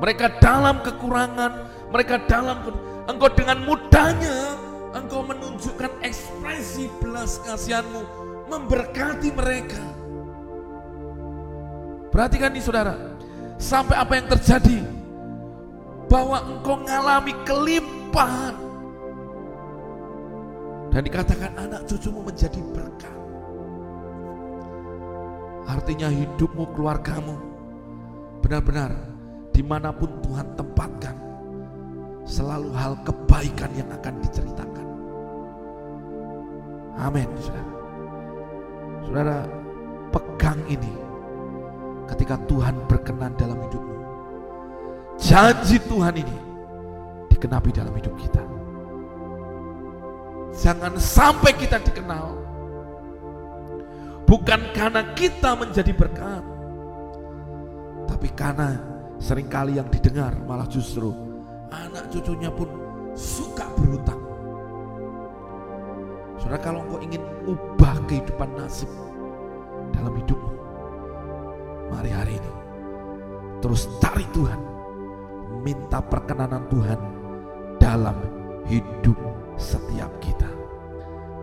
Mereka 0.05 0.37
dalam 0.37 0.85
kekurangan, 0.85 1.53
mereka 1.89 2.21
dalam 2.29 2.61
engkau 3.09 3.31
dengan 3.33 3.65
mudahnya 3.65 4.62
engkau 4.93 5.25
menunjukkan 5.25 6.05
ekspresi 6.05 6.89
belas 7.01 7.41
kasihanmu 7.45 8.03
memberkati 8.49 9.33
mereka. 9.33 9.83
Perhatikan 12.13 12.53
nih 12.53 12.61
saudara, 12.61 12.95
sampai 13.57 13.97
apa 13.97 14.13
yang 14.21 14.29
terjadi 14.29 14.79
bahwa 16.13 16.45
engkau 16.45 16.77
mengalami 16.77 17.33
kelimpahan 17.49 18.53
dan 20.93 21.01
dikatakan 21.09 21.53
anak 21.57 21.89
cucumu 21.89 22.21
menjadi 22.29 22.61
berkat. 22.77 23.17
Artinya 25.73 26.13
hidupmu, 26.13 26.69
keluargamu, 26.77 27.41
benar-benar 28.45 28.93
di 29.57 29.65
mana 29.65 29.89
pun 29.89 30.13
Tuhan 30.21 30.53
tempatkan, 30.53 31.17
selalu 32.29 32.77
hal 32.77 32.93
kebaikan 33.09 33.73
yang 33.73 33.89
akan 33.89 34.21
diceritakan. 34.21 34.72
Amin, 37.01 37.29
saudara. 37.41 37.73
Saudara, 39.03 39.39
pegang 40.13 40.61
ini 40.69 40.93
ketika 42.13 42.37
Tuhan 42.45 42.77
berkenan 42.89 43.33
dalam 43.41 43.57
hidupmu. 43.57 43.97
Janji 45.17 45.81
Tuhan 45.89 46.15
ini 46.17 46.37
dikenapi 47.33 47.71
dalam 47.73 47.93
hidup 47.97 48.15
kita. 48.21 48.45
Jangan 50.53 50.95
sampai 51.01 51.57
kita 51.57 51.81
dikenal 51.81 52.37
bukan 54.29 54.61
karena 54.77 55.03
kita 55.17 55.57
menjadi 55.57 55.93
berkat, 55.97 56.45
tapi 58.05 58.29
karena 58.37 58.77
sering 59.17 59.49
kali 59.49 59.81
yang 59.81 59.89
didengar 59.89 60.37
malah 60.45 60.69
justru 60.69 61.13
anak 61.73 62.13
cucunya 62.13 62.53
pun 62.53 62.69
suka 63.17 63.65
berhutang. 63.81 64.22
Saudara 66.43 66.59
kalau 66.59 66.83
engkau 66.83 66.99
ingin 66.99 67.23
ubah 67.47 68.03
kehidupan 68.11 68.51
nasib 68.59 68.91
dalam 69.95 70.11
hidupmu, 70.19 70.51
Mari 71.95 72.11
hari 72.11 72.35
ini 72.43 72.53
terus 73.63 73.87
cari 74.03 74.27
Tuhan, 74.35 74.59
minta 75.63 76.03
perkenanan 76.03 76.67
Tuhan 76.67 76.99
dalam 77.79 78.19
hidup 78.67 79.15
setiap 79.55 80.11
kita. 80.19 80.51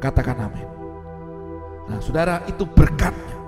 Katakan 0.03 0.43
amin. 0.43 0.67
Nah, 1.87 1.99
saudara, 2.03 2.43
itu 2.45 2.67
berkatnya. 2.67 3.39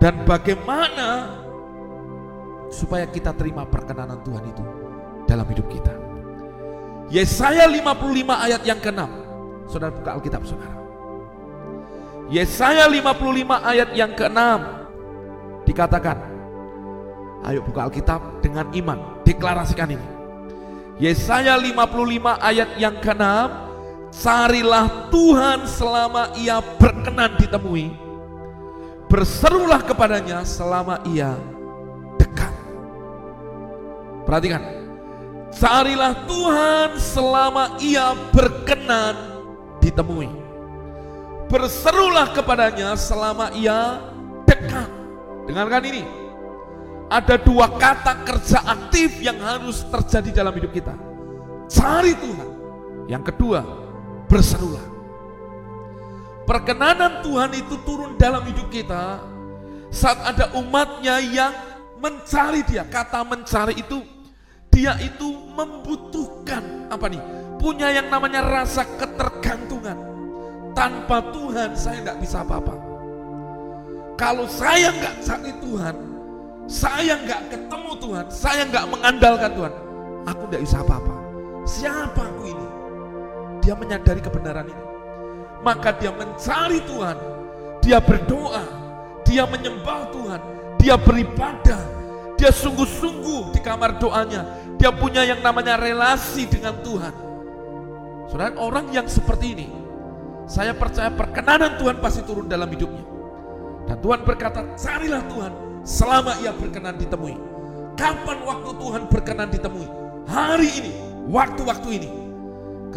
Dan 0.00 0.24
bagaimana 0.26 1.30
supaya 2.72 3.06
kita 3.06 3.30
terima 3.36 3.62
perkenanan 3.68 4.18
Tuhan 4.24 4.44
itu 4.50 4.64
dalam 5.28 5.46
hidup 5.46 5.68
kita. 5.70 5.94
Yesaya 7.12 7.68
55 7.68 8.46
ayat 8.48 8.62
yang 8.64 8.80
ke-6. 8.80 9.02
Saudara 9.66 9.92
buka 9.94 10.10
Alkitab 10.18 10.42
saudara. 10.46 10.82
Yesaya 12.32 12.88
55 12.88 13.44
ayat 13.60 13.92
yang 13.92 14.12
ke-6 14.16 14.40
dikatakan, 15.68 16.16
ayo 17.44 17.60
buka 17.60 17.84
Alkitab 17.84 18.40
dengan 18.40 18.72
iman, 18.72 19.20
deklarasikan 19.20 19.92
ini. 19.92 20.08
Yesaya 20.96 21.60
55 21.60 22.40
ayat 22.40 22.70
yang 22.80 22.96
ke-6, 23.04 23.26
carilah 24.12 25.12
Tuhan 25.12 25.68
selama 25.68 26.32
ia 26.40 26.60
berkenan 26.80 27.36
ditemui. 27.36 27.92
Berserulah 29.12 29.84
kepadanya 29.84 30.40
selama 30.40 31.04
ia 31.04 31.36
dekat. 32.16 32.52
Perhatikan, 34.24 34.62
carilah 35.52 36.16
Tuhan 36.24 36.96
selama 36.96 37.76
ia 37.76 38.16
berkenan 38.32 39.31
ditemui 39.82 40.52
berserulah 41.52 42.32
kepadanya 42.32 42.96
selama 42.96 43.52
ia 43.52 44.00
dekat. 44.48 44.88
Dengarkan 45.44 45.84
ini. 45.84 46.02
Ada 47.12 47.36
dua 47.36 47.68
kata 47.76 48.24
kerja 48.24 48.64
aktif 48.64 49.20
yang 49.20 49.36
harus 49.36 49.84
terjadi 49.84 50.40
dalam 50.40 50.56
hidup 50.56 50.72
kita. 50.72 50.96
Cari 51.68 52.16
Tuhan. 52.16 52.48
Yang 53.04 53.22
kedua, 53.28 53.60
berserulah. 54.32 54.80
Perkenanan 56.48 57.20
Tuhan 57.20 57.52
itu 57.52 57.76
turun 57.84 58.16
dalam 58.16 58.40
hidup 58.48 58.72
kita 58.72 59.20
saat 59.92 60.24
ada 60.24 60.56
umatnya 60.56 61.20
yang 61.20 61.52
mencari 62.00 62.64
dia. 62.64 62.88
Kata 62.88 63.20
mencari 63.28 63.76
itu, 63.76 64.00
dia 64.72 64.96
itu 65.04 65.52
membutuhkan 65.52 66.88
apa 66.88 67.12
nih? 67.12 67.41
Punya 67.62 67.94
yang 67.94 68.10
namanya 68.10 68.42
rasa 68.42 68.82
ketergantungan 68.98 69.94
tanpa 70.74 71.22
Tuhan 71.30 71.78
saya 71.78 72.02
nggak 72.02 72.18
bisa 72.18 72.42
apa-apa. 72.42 72.74
Kalau 74.18 74.50
saya 74.50 74.90
nggak 74.90 75.22
cari 75.22 75.52
Tuhan, 75.62 75.96
saya 76.66 77.14
nggak 77.22 77.54
ketemu 77.54 77.90
Tuhan, 78.02 78.26
saya 78.34 78.62
nggak 78.66 78.86
mengandalkan 78.90 79.50
Tuhan, 79.54 79.72
aku 80.26 80.42
nggak 80.50 80.62
bisa 80.66 80.82
apa-apa. 80.82 81.14
Siapa 81.62 82.22
aku 82.34 82.42
ini? 82.50 82.66
Dia 83.62 83.78
menyadari 83.78 84.18
kebenaran 84.18 84.66
ini. 84.66 84.84
Maka 85.62 85.94
dia 85.94 86.10
mencari 86.10 86.82
Tuhan, 86.82 87.16
dia 87.78 88.02
berdoa, 88.02 88.66
dia 89.22 89.46
menyembah 89.46 90.10
Tuhan, 90.10 90.40
dia 90.82 90.98
beribadah, 90.98 91.78
dia 92.34 92.50
sungguh-sungguh 92.50 93.54
di 93.54 93.62
kamar 93.62 94.02
doanya, 94.02 94.50
dia 94.74 94.90
punya 94.90 95.22
yang 95.22 95.38
namanya 95.46 95.78
relasi 95.78 96.50
dengan 96.50 96.74
Tuhan. 96.82 97.31
Saudara, 98.32 98.56
orang 98.56 98.88
yang 98.96 99.04
seperti 99.04 99.52
ini, 99.52 99.68
saya 100.48 100.72
percaya 100.72 101.12
perkenanan 101.12 101.76
Tuhan 101.76 102.00
pasti 102.00 102.24
turun 102.24 102.48
dalam 102.48 102.64
hidupnya. 102.64 103.04
Dan 103.84 104.00
Tuhan 104.00 104.24
berkata, 104.24 104.72
carilah 104.72 105.20
Tuhan 105.28 105.52
selama 105.84 106.40
ia 106.40 106.48
berkenan 106.56 106.96
ditemui. 106.96 107.36
Kapan 107.92 108.40
waktu 108.40 108.72
Tuhan 108.72 109.02
berkenan 109.12 109.52
ditemui? 109.52 109.84
Hari 110.32 110.68
ini, 110.80 110.92
waktu-waktu 111.28 111.88
ini. 111.92 112.10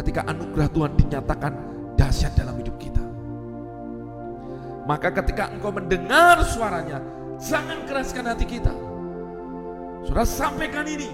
Ketika 0.00 0.24
anugerah 0.24 0.72
Tuhan 0.72 0.92
dinyatakan 1.04 1.52
dahsyat 2.00 2.32
dalam 2.32 2.56
hidup 2.56 2.80
kita. 2.80 3.04
Maka 4.88 5.12
ketika 5.20 5.52
engkau 5.52 5.68
mendengar 5.68 6.48
suaranya, 6.48 7.04
jangan 7.36 7.84
keraskan 7.84 8.24
hati 8.24 8.48
kita. 8.48 8.72
Sudah 10.00 10.24
sampaikan 10.24 10.88
ini. 10.88 11.12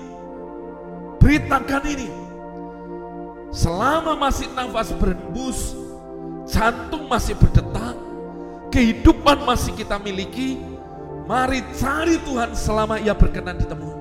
Beritakan 1.19 1.83
ini. 1.91 2.32
Selama 3.53 4.17
masih 4.17 4.49
nafas 4.57 4.97
berembus, 4.97 5.77
jantung 6.49 7.05
masih 7.05 7.37
berdetak, 7.37 8.01
kehidupan 8.73 9.45
masih 9.45 9.77
kita 9.77 10.01
miliki, 10.01 10.57
mari 11.29 11.61
cari 11.77 12.17
Tuhan 12.25 12.57
selama 12.57 12.97
ia 12.97 13.13
berkenan 13.13 13.61
ditemui. 13.61 13.93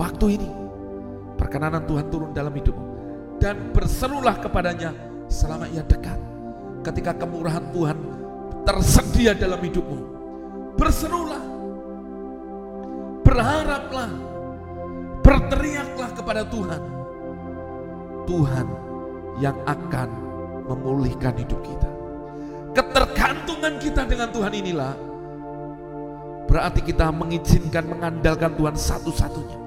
Waktu 0.00 0.40
ini, 0.40 0.50
perkenanan 1.36 1.84
Tuhan 1.84 2.08
turun 2.08 2.32
dalam 2.32 2.56
hidupmu. 2.56 2.86
Dan 3.36 3.76
berserulah 3.76 4.40
kepadanya 4.40 4.96
selama 5.28 5.68
ia 5.68 5.84
dekat. 5.84 6.16
Ketika 6.80 7.12
kemurahan 7.20 7.68
Tuhan 7.68 7.98
tersedia 8.64 9.36
dalam 9.36 9.60
hidupmu. 9.60 10.00
Berserulah. 10.80 11.44
Berharaplah. 13.20 14.10
Berteriaklah 15.20 16.10
kepada 16.16 16.42
Tuhan. 16.48 17.03
Tuhan 18.24 18.66
yang 19.38 19.56
akan 19.68 20.08
memulihkan 20.68 21.34
hidup 21.36 21.60
kita. 21.60 21.90
Ketergantungan 22.74 23.78
kita 23.78 24.02
dengan 24.08 24.28
Tuhan 24.34 24.52
inilah 24.52 24.94
berarti 26.50 26.80
kita 26.84 27.10
mengizinkan 27.10 27.86
mengandalkan 27.86 28.54
Tuhan 28.54 28.76
satu-satunya. 28.76 29.58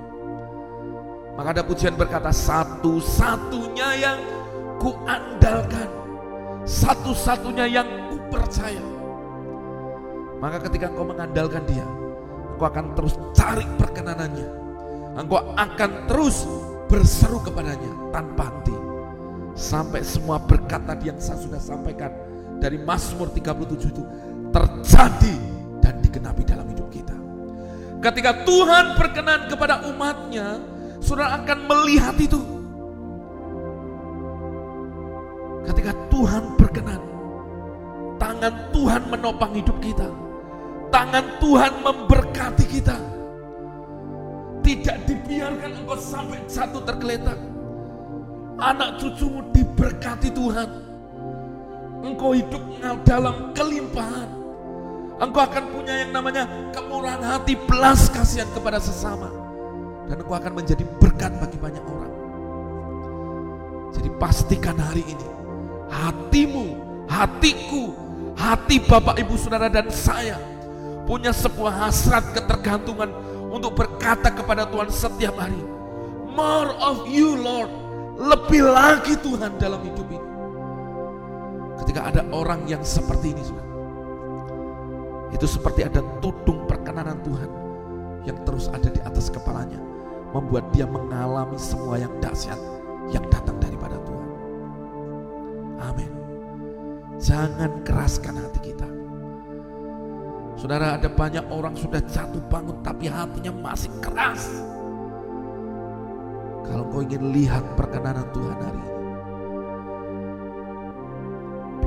Maka 1.38 1.54
ada 1.54 1.64
pujian 1.64 1.94
berkata 1.94 2.34
satu-satunya 2.34 3.90
yang 4.02 4.20
kuandalkan, 4.82 5.90
satu-satunya 6.66 7.66
yang 7.70 7.88
ku 8.10 8.18
percaya. 8.34 8.82
Maka 10.42 10.66
ketika 10.66 10.90
engkau 10.90 11.06
mengandalkan 11.06 11.62
dia, 11.70 11.86
engkau 12.58 12.66
akan 12.66 12.86
terus 12.98 13.14
cari 13.38 13.66
perkenanannya. 13.78 14.50
Engkau 15.18 15.54
akan 15.54 15.92
terus 16.10 16.46
berseru 16.88 17.44
kepadanya 17.44 17.92
tanpa 18.16 18.48
henti 18.52 18.76
sampai 19.58 20.06
semua 20.06 20.40
berkat 20.40 20.86
tadi 20.88 21.12
yang 21.12 21.20
saya 21.20 21.42
sudah 21.42 21.60
sampaikan 21.60 22.14
dari 22.58 22.78
Mazmur 22.82 23.30
37 23.34 23.94
itu 23.94 24.04
terjadi 24.54 25.36
dan 25.82 26.00
digenapi 26.02 26.42
dalam 26.46 26.66
hidup 26.70 26.88
kita. 26.90 27.18
Ketika 28.02 28.46
Tuhan 28.46 28.96
berkenan 28.96 29.50
kepada 29.50 29.86
umatnya, 29.90 30.62
saudara 31.02 31.42
akan 31.42 31.60
melihat 31.66 32.16
itu. 32.22 32.40
Ketika 35.68 35.92
Tuhan 36.08 36.56
berkenan, 36.56 37.02
tangan 38.22 38.54
Tuhan 38.72 39.02
menopang 39.12 39.52
hidup 39.58 39.78
kita. 39.84 40.08
Tangan 40.88 41.26
Tuhan 41.44 41.74
memberkati 41.84 42.66
kita. 42.72 43.17
Tidak 44.68 44.98
dibiarkan 45.08 45.72
engkau 45.80 45.96
sampai 45.96 46.44
satu 46.44 46.84
tergeletak 46.84 47.40
anak 48.60 49.00
cucumu 49.00 49.46
diberkati 49.54 50.34
Tuhan. 50.34 50.70
Engkau 52.04 52.36
hidup 52.36 52.62
dalam 53.08 53.56
kelimpahan. 53.56 54.30
Engkau 55.18 55.42
akan 55.42 55.64
punya 55.74 56.06
yang 56.06 56.12
namanya 56.14 56.46
kemurahan 56.76 57.24
hati, 57.24 57.58
belas 57.58 58.12
kasihan 58.12 58.46
kepada 58.54 58.78
sesama. 58.78 59.32
Dan 60.06 60.20
engkau 60.22 60.36
akan 60.36 60.54
menjadi 60.54 60.86
berkat 61.02 61.32
bagi 61.42 61.58
banyak 61.58 61.86
orang. 61.88 62.14
Jadi 63.98 64.10
pastikan 64.22 64.78
hari 64.78 65.02
ini, 65.08 65.28
hatimu, 65.90 66.68
hatiku, 67.10 67.96
hati 68.38 68.78
Bapak 68.84 69.18
Ibu 69.18 69.34
Saudara 69.40 69.72
dan 69.72 69.90
saya 69.90 70.38
punya 71.10 71.32
sebuah 71.34 71.88
hasrat 71.88 72.36
ketergantungan 72.36 73.10
untuk 73.58 73.74
berkata 73.74 74.30
kepada 74.30 74.70
Tuhan 74.70 74.94
setiap 74.94 75.36
hari, 75.42 75.60
More 76.38 76.70
of 76.78 77.10
you 77.10 77.34
Lord, 77.34 77.74
lebih 78.22 78.62
lagi 78.62 79.18
Tuhan 79.18 79.58
dalam 79.58 79.82
hidup 79.82 80.06
ini. 80.14 80.28
Ketika 81.82 82.14
ada 82.14 82.22
orang 82.30 82.70
yang 82.70 82.86
seperti 82.86 83.34
ini, 83.34 83.42
saudara, 83.42 83.74
itu 85.34 85.46
seperti 85.50 85.82
ada 85.82 86.06
tudung 86.22 86.70
perkenanan 86.70 87.18
Tuhan 87.26 87.50
yang 88.30 88.38
terus 88.46 88.70
ada 88.70 88.86
di 88.86 89.02
atas 89.02 89.34
kepalanya, 89.34 89.82
membuat 90.38 90.70
dia 90.70 90.86
mengalami 90.86 91.58
semua 91.58 91.98
yang 91.98 92.14
dahsyat 92.22 92.60
yang 93.10 93.26
datang 93.34 93.58
daripada 93.58 93.98
Tuhan. 94.06 94.30
Amin. 95.82 96.12
Jangan 97.18 97.82
keraskan 97.82 98.38
hati 98.38 98.74
kita. 98.74 98.77
Saudara, 100.58 100.98
ada 100.98 101.06
banyak 101.06 101.46
orang 101.54 101.78
sudah 101.78 102.02
jatuh 102.02 102.42
bangun, 102.50 102.82
tapi 102.82 103.06
hatinya 103.06 103.54
masih 103.54 103.94
keras 104.02 104.68
kalau 106.68 106.84
kau 106.92 107.00
ingin 107.00 107.32
lihat 107.32 107.64
perkenanan 107.80 108.28
Tuhan 108.36 108.60
hari 108.60 108.82
ini, 108.84 108.94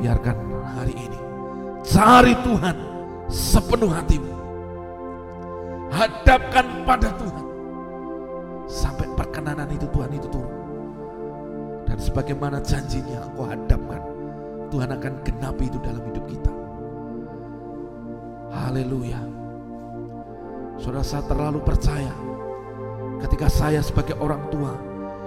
biarkan 0.01 0.37
hari 0.65 0.95
ini 0.97 1.19
cari 1.85 2.33
Tuhan 2.41 2.77
sepenuh 3.29 3.93
hatimu. 3.93 4.33
Hadapkan 5.93 6.67
pada 6.89 7.13
Tuhan. 7.13 7.47
Sampai 8.71 9.11
perkenanan 9.19 9.69
itu 9.69 9.85
Tuhan 9.91 10.15
itu 10.15 10.31
turun. 10.31 10.55
Dan 11.85 11.99
sebagaimana 11.99 12.63
janjinya 12.63 13.27
engkau 13.27 13.45
hadapkan. 13.45 14.01
Tuhan 14.71 14.95
akan 14.95 15.15
genapi 15.27 15.67
itu 15.67 15.79
dalam 15.83 16.01
hidup 16.09 16.25
kita. 16.31 16.40
Haleluya. 18.71 19.19
Saudara 20.79 21.03
saya 21.03 21.27
terlalu 21.27 21.59
percaya 21.59 22.15
ketika 23.19 23.51
saya 23.51 23.83
sebagai 23.83 24.15
orang 24.23 24.47
tua, 24.47 24.79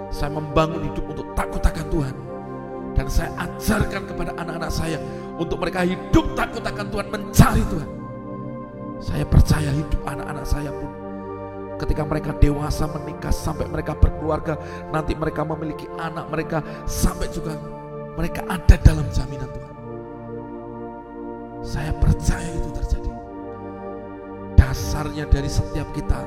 saya 0.08 0.32
membangun 0.32 0.80
hidup 0.88 1.04
untuk 1.12 1.28
takut 1.36 1.60
akan 1.60 1.86
Tuhan. 1.92 2.16
Dan 2.96 3.04
saya 3.12 3.28
ajarkan 3.36 4.08
kepada 4.08 4.32
anak-anak 4.40 4.72
saya 4.72 4.96
untuk 5.36 5.60
mereka 5.60 5.84
hidup 5.84 6.32
takut 6.32 6.64
akan 6.64 6.88
Tuhan, 6.88 7.06
mencari 7.12 7.62
Tuhan. 7.68 7.90
Saya 9.04 9.24
percaya 9.28 9.70
hidup 9.76 10.00
anak-anak 10.08 10.46
saya 10.48 10.72
pun 10.72 10.90
ketika 11.84 12.02
mereka 12.08 12.32
dewasa 12.40 12.88
menikah 12.96 13.28
sampai 13.28 13.68
mereka 13.68 13.92
berkeluarga, 13.92 14.56
nanti 14.88 15.12
mereka 15.12 15.44
memiliki 15.44 15.84
anak 16.00 16.32
mereka 16.32 16.64
sampai 16.88 17.28
juga 17.28 17.60
mereka 18.16 18.40
ada 18.48 18.80
dalam 18.80 19.04
jaminan 19.12 19.52
Tuhan. 19.52 19.74
Saya 21.60 21.92
percaya 22.00 22.48
itu 22.48 22.72
terjadi. 22.72 22.93
Dasarnya 24.94 25.26
dari 25.26 25.50
setiap 25.50 25.90
kita 25.90 26.22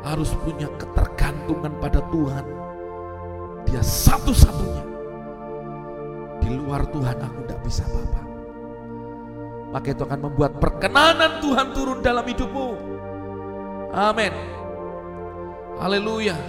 harus 0.00 0.32
punya 0.40 0.72
ketergantungan 0.80 1.68
pada 1.76 2.00
Tuhan. 2.08 2.48
Dia 3.68 3.84
satu-satunya. 3.84 4.84
Di 6.40 6.48
luar 6.48 6.88
Tuhan 6.88 7.12
aku 7.12 7.44
tidak 7.44 7.60
bisa 7.60 7.84
apa-apa. 7.84 8.22
Maka 9.68 9.92
itu 9.92 10.00
akan 10.00 10.20
membuat 10.32 10.56
perkenanan 10.56 11.44
Tuhan 11.44 11.76
turun 11.76 12.00
dalam 12.00 12.24
hidupmu. 12.24 12.68
Amin. 13.92 14.32
Haleluya. 15.76 16.40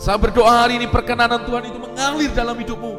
Saya 0.00 0.16
berdoa 0.16 0.64
hari 0.64 0.80
ini 0.80 0.88
perkenanan 0.88 1.44
Tuhan 1.44 1.68
itu 1.68 1.76
mengalir 1.76 2.32
dalam 2.32 2.56
hidupmu. 2.56 2.94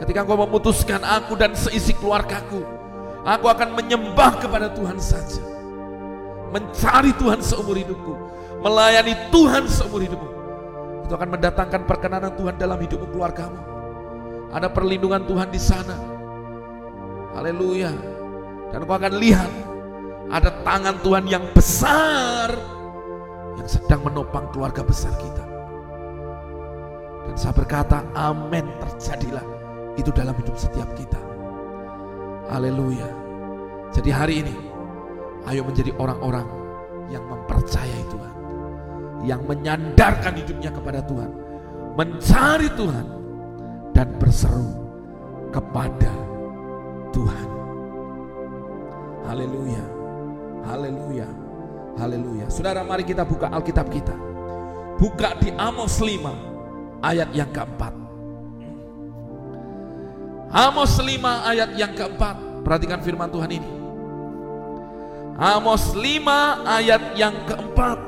Ketika 0.00 0.24
engkau 0.24 0.40
memutuskan 0.48 1.04
aku 1.04 1.36
dan 1.36 1.52
seisi 1.52 1.92
keluargaku, 1.92 2.64
aku 3.20 3.46
akan 3.52 3.76
menyembah 3.76 4.40
kepada 4.40 4.72
Tuhan 4.72 4.96
saja. 4.96 5.51
Mencari 6.52 7.16
Tuhan 7.16 7.40
seumur 7.40 7.80
hidupku, 7.80 8.12
melayani 8.60 9.16
Tuhan 9.32 9.64
seumur 9.64 10.04
hidupmu. 10.04 10.30
Itu 11.08 11.12
akan 11.16 11.28
mendatangkan 11.32 11.88
perkenanan 11.88 12.32
Tuhan 12.36 12.60
dalam 12.60 12.76
hidupmu 12.76 13.08
keluargamu. 13.08 13.56
Ada 14.52 14.68
perlindungan 14.68 15.24
Tuhan 15.24 15.48
di 15.48 15.56
sana. 15.56 15.96
Haleluya. 17.32 17.88
Dan 18.68 18.84
kau 18.84 18.96
akan 18.96 19.16
lihat 19.16 19.48
ada 20.28 20.52
tangan 20.64 20.96
Tuhan 21.00 21.24
yang 21.28 21.44
besar 21.56 22.52
yang 23.56 23.68
sedang 23.68 24.00
menopang 24.04 24.48
keluarga 24.52 24.84
besar 24.84 25.12
kita. 25.16 25.44
Dan 27.28 27.36
saya 27.36 27.52
berkata, 27.56 28.04
amin 28.12 28.68
terjadilah 28.80 29.44
itu 29.96 30.08
dalam 30.12 30.36
hidup 30.36 30.56
setiap 30.56 30.88
kita. 30.96 31.20
Haleluya. 32.48 33.08
Jadi 33.92 34.10
hari 34.12 34.34
ini, 34.44 34.54
ayo 35.50 35.62
menjadi 35.66 35.90
orang-orang 35.98 36.46
yang 37.10 37.24
mempercayai 37.26 38.04
Tuhan. 38.08 38.34
Yang 39.22 39.40
menyandarkan 39.46 40.32
hidupnya 40.38 40.70
kepada 40.74 41.00
Tuhan. 41.06 41.30
Mencari 41.94 42.68
Tuhan. 42.74 43.06
Dan 43.92 44.08
berseru 44.16 44.72
kepada 45.52 46.12
Tuhan. 47.12 47.48
Haleluya. 49.28 49.84
Haleluya. 50.64 51.28
Haleluya. 52.00 52.46
Saudara 52.48 52.80
mari 52.82 53.04
kita 53.04 53.22
buka 53.22 53.52
Alkitab 53.52 53.86
kita. 53.92 54.16
Buka 54.96 55.36
di 55.42 55.52
Amos 55.58 56.00
5 56.00 57.02
ayat 57.04 57.28
yang 57.36 57.50
keempat. 57.52 57.92
Amos 60.52 60.94
5 60.96 61.50
ayat 61.52 61.70
yang 61.76 61.92
keempat. 61.92 62.64
Perhatikan 62.64 63.02
firman 63.02 63.28
Tuhan 63.28 63.50
ini. 63.50 63.81
Amos 65.40 65.96
5 65.96 66.68
ayat 66.68 67.16
yang 67.16 67.32
keempat. 67.48 67.98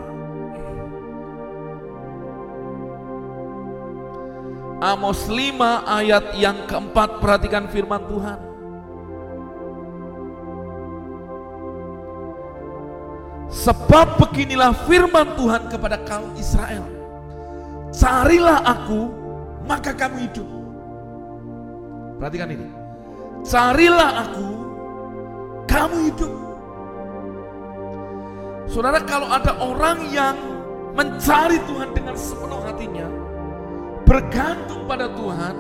Amos 4.85 5.25
5 5.33 5.89
ayat 5.89 6.37
yang 6.37 6.69
keempat. 6.69 7.25
Perhatikan 7.25 7.73
firman 7.73 8.05
Tuhan. 8.05 8.39
Sebab 13.49 14.21
beginilah 14.21 14.77
firman 14.85 15.33
Tuhan 15.41 15.73
kepada 15.73 15.97
kaum 16.05 16.37
Israel. 16.37 16.85
Carilah 17.95 18.61
aku, 18.67 19.09
maka 19.65 19.97
kamu 19.97 20.29
hidup. 20.29 20.49
Perhatikan 22.21 22.51
ini. 22.53 22.69
Carilah 23.47 24.29
aku, 24.29 24.49
kamu 25.65 25.97
hidup. 26.13 26.44
Saudara, 28.65 29.01
kalau 29.05 29.29
ada 29.29 29.53
orang 29.61 30.09
yang 30.09 30.37
mencari 30.97 31.61
Tuhan 31.69 31.93
dengan 31.93 32.17
sepenuh 32.17 32.61
hatinya, 32.65 33.07
bergantung 34.09 34.89
pada 34.89 35.11
Tuhan, 35.13 35.55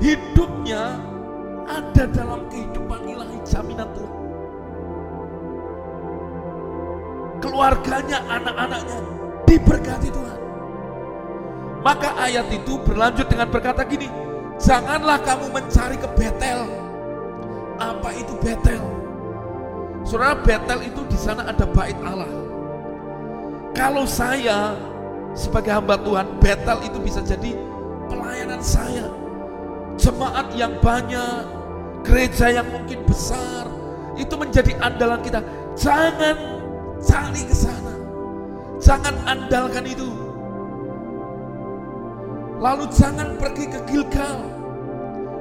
hidupnya 0.00 0.96
ada 1.68 2.04
dalam 2.08 2.48
kehidupan 2.48 3.00
ilahi 3.04 3.38
jaminan 3.44 3.88
Tuhan. 3.92 4.16
Keluarganya, 7.40 8.18
anak-anaknya 8.28 9.00
diberkati 9.48 10.08
Tuhan. 10.12 10.40
Maka 11.80 12.12
ayat 12.20 12.52
itu 12.52 12.76
berlanjut 12.84 13.26
dengan 13.28 13.48
berkata 13.48 13.80
gini, 13.88 14.08
Janganlah 14.60 15.24
kamu 15.24 15.56
mencari 15.56 15.96
ke 15.96 16.08
Betel. 16.20 16.68
Apa 17.80 18.12
itu 18.12 18.36
Betel? 18.44 18.99
Saudara 20.04 20.36
Betel 20.40 20.88
itu 20.88 21.00
di 21.06 21.18
sana 21.18 21.44
ada 21.44 21.68
bait 21.68 21.96
Allah. 22.00 22.30
Kalau 23.76 24.04
saya 24.08 24.74
sebagai 25.36 25.70
hamba 25.70 26.00
Tuhan, 26.00 26.26
Betel 26.40 26.78
itu 26.88 26.98
bisa 27.00 27.20
jadi 27.22 27.54
pelayanan 28.08 28.60
saya. 28.64 29.06
Jemaat 30.00 30.56
yang 30.56 30.80
banyak, 30.80 31.44
gereja 32.02 32.48
yang 32.48 32.66
mungkin 32.72 33.04
besar, 33.04 33.68
itu 34.16 34.34
menjadi 34.36 34.72
andalan 34.80 35.20
kita. 35.20 35.44
Jangan 35.76 36.36
cari 37.00 37.42
ke 37.44 37.54
sana. 37.54 37.94
Jangan 38.80 39.14
andalkan 39.28 39.84
itu. 39.84 40.08
Lalu 42.60 42.84
jangan 42.92 43.40
pergi 43.40 43.64
ke 43.68 43.80
Gilgal. 43.88 44.40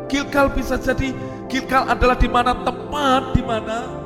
Gilgal 0.08 0.48
bisa 0.56 0.80
jadi 0.80 1.12
Gilgal 1.52 1.92
adalah 1.92 2.16
di 2.16 2.30
mana 2.32 2.56
tempat 2.64 3.36
di 3.36 3.44
mana 3.44 3.99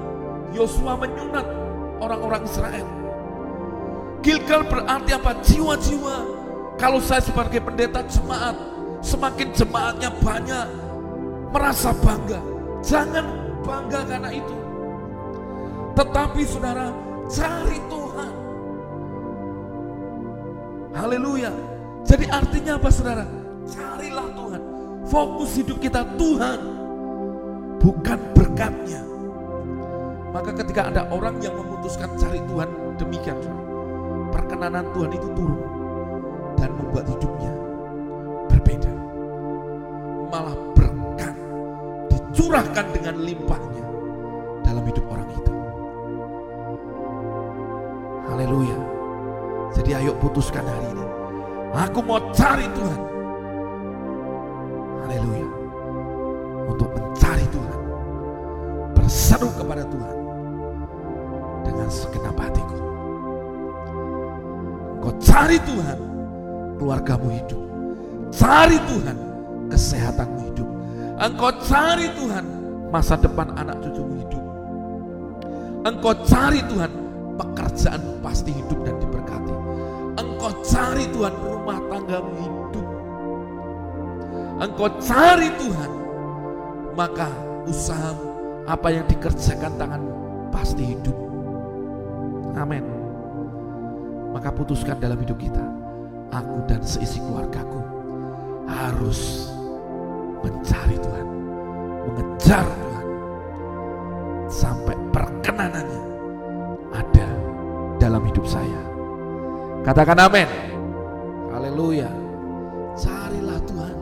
Yosua 0.54 0.94
menyunat 0.96 1.46
orang-orang 2.00 2.46
Israel. 2.46 2.88
Gilgal 4.24 4.64
berarti 4.70 5.12
apa? 5.12 5.32
Jiwa-jiwa. 5.44 6.18
Kalau 6.80 7.04
saya 7.04 7.22
sebagai 7.22 7.60
pendeta 7.60 8.02
jemaat, 8.08 8.56
semakin 9.04 9.52
jemaatnya 9.52 10.10
banyak, 10.24 10.68
merasa 11.52 11.92
bangga. 11.92 12.40
Jangan 12.82 13.26
bangga 13.62 14.02
karena 14.08 14.30
itu. 14.32 14.56
Tetapi 15.94 16.42
saudara, 16.48 16.90
cari 17.30 17.78
Tuhan. 17.92 18.34
Haleluya. 20.94 21.52
Jadi 22.04 22.26
artinya 22.30 22.80
apa 22.80 22.90
saudara? 22.90 23.26
Carilah 23.70 24.28
Tuhan. 24.34 24.62
Fokus 25.08 25.52
hidup 25.60 25.78
kita 25.78 26.02
Tuhan. 26.18 26.60
Bukan 27.80 28.20
berkatnya. 28.34 29.13
Maka 30.34 30.50
ketika 30.50 30.90
ada 30.90 31.06
orang 31.14 31.38
yang 31.46 31.54
memutuskan 31.54 32.10
cari 32.18 32.42
Tuhan 32.50 32.66
demikian. 32.98 33.38
Perkenanan 34.34 34.90
Tuhan 34.90 35.14
itu 35.14 35.30
turun. 35.38 35.62
Dan 36.58 36.74
membuat 36.74 37.06
hidupnya 37.06 37.54
berbeda. 38.50 38.94
Malah 40.34 40.58
berkat 40.74 41.38
dicurahkan 42.10 42.86
dengan 42.98 43.16
limpahnya 43.22 43.86
dalam 44.66 44.84
hidup 44.90 45.06
orang 45.06 45.30
itu. 45.38 45.54
Haleluya. 48.34 48.78
Jadi 49.78 49.92
ayo 50.02 50.18
putuskan 50.18 50.66
hari 50.66 50.98
ini. 50.98 51.06
Aku 51.78 52.02
mau 52.02 52.18
cari 52.34 52.66
Tuhan. 52.74 53.02
Haleluya. 55.06 55.50
Untuk 56.74 56.90
mencari 56.90 57.46
Tuhan. 57.54 57.80
Berseru 58.98 59.54
kepada 59.54 59.86
Tuhan. 59.86 60.23
Dengan 61.84 62.00
segenap 62.00 62.38
hatiku. 62.40 62.78
Kau 65.04 65.12
cari 65.20 65.60
Tuhan. 65.68 66.00
Keluargamu 66.80 67.28
hidup. 67.28 67.60
Cari 68.32 68.80
Tuhan. 68.88 69.18
Kesehatanmu 69.68 70.40
hidup. 70.48 70.68
Engkau 71.20 71.52
cari 71.68 72.08
Tuhan. 72.16 72.46
Masa 72.88 73.20
depan 73.20 73.52
anak 73.60 73.84
cucumu 73.84 74.16
hidup. 74.16 74.44
Engkau 75.84 76.16
cari 76.24 76.64
Tuhan, 76.72 76.92
pekerjaan 77.36 78.00
pasti 78.24 78.56
hidup 78.56 78.80
dan 78.88 78.96
diberkati. 79.04 79.52
Engkau 80.24 80.56
cari 80.64 81.04
Tuhan, 81.12 81.36
rumah 81.36 81.84
tanggamu 81.92 82.32
hidup. 82.40 82.88
Engkau 84.64 84.88
cari 85.04 85.52
Tuhan, 85.60 85.92
maka 86.96 87.28
usaha 87.68 88.16
apa 88.72 88.88
yang 88.88 89.04
dikerjakan 89.12 89.76
tanganmu 89.76 90.16
pasti 90.48 90.96
hidup. 90.96 91.33
Amin. 92.54 92.86
Maka 94.34 94.50
putuskan 94.50 94.98
dalam 94.98 95.18
hidup 95.22 95.38
kita, 95.38 95.62
aku 96.34 96.66
dan 96.66 96.82
seisi 96.82 97.22
keluargaku 97.22 97.82
harus 98.66 99.50
mencari 100.42 100.98
Tuhan, 100.98 101.28
mengejar 102.10 102.66
Tuhan, 102.66 103.08
sampai 104.50 104.96
perkenanannya 105.14 106.04
ada 106.94 107.28
dalam 108.02 108.26
hidup 108.26 108.46
saya. 108.50 108.82
Katakan 109.86 110.18
amin. 110.18 110.50
Haleluya. 111.54 112.10
Carilah 112.98 113.62
Tuhan, 113.66 113.96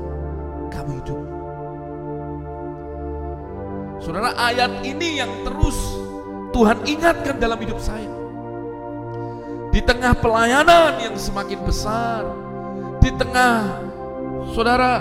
kamu 0.72 0.92
hidup. 1.04 1.22
Saudara, 4.02 4.34
ayat 4.36 4.84
ini 4.84 5.20
yang 5.20 5.32
terus 5.48 5.78
Tuhan 6.52 6.84
ingatkan 6.88 7.40
dalam 7.40 7.60
hidup 7.60 7.80
saya. 7.80 8.21
Di 9.72 9.80
tengah 9.80 10.12
pelayanan 10.20 11.00
yang 11.00 11.16
semakin 11.16 11.64
besar, 11.64 12.28
di 13.00 13.08
tengah 13.16 13.80
saudara 14.52 15.00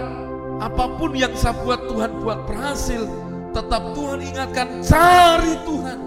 apa 0.62 0.94
pun 0.94 1.10
yang 1.10 1.34
saya 1.34 1.58
buat 1.66 1.90
Tuhan 1.90 2.22
buat 2.22 2.46
berhasil, 2.46 3.02
tetap 3.50 3.82
Tuhan 3.98 4.22
ingatkan 4.22 4.78
cari 4.86 5.54
Tuhan. 5.66 5.98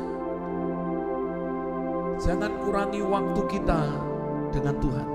Jangan 2.23 2.51
kurangi 2.63 3.03
waktu 3.03 3.41
kita 3.51 3.81
dengan 4.55 4.75
Tuhan. 4.79 5.07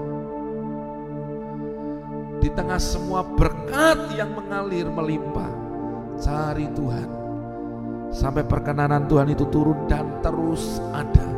Di 2.44 2.53
tengah 2.53 2.76
semua 2.76 3.24
berkat 3.24 4.12
yang 4.12 4.36
mengalir 4.36 4.92
melimpah, 4.92 5.49
cari 6.20 6.68
Tuhan. 6.76 7.09
Sampai 8.12 8.44
perkenanan 8.44 9.09
Tuhan 9.09 9.32
itu 9.32 9.49
turun 9.49 9.88
dan 9.88 10.20
terus 10.20 10.84
ada 10.92 11.38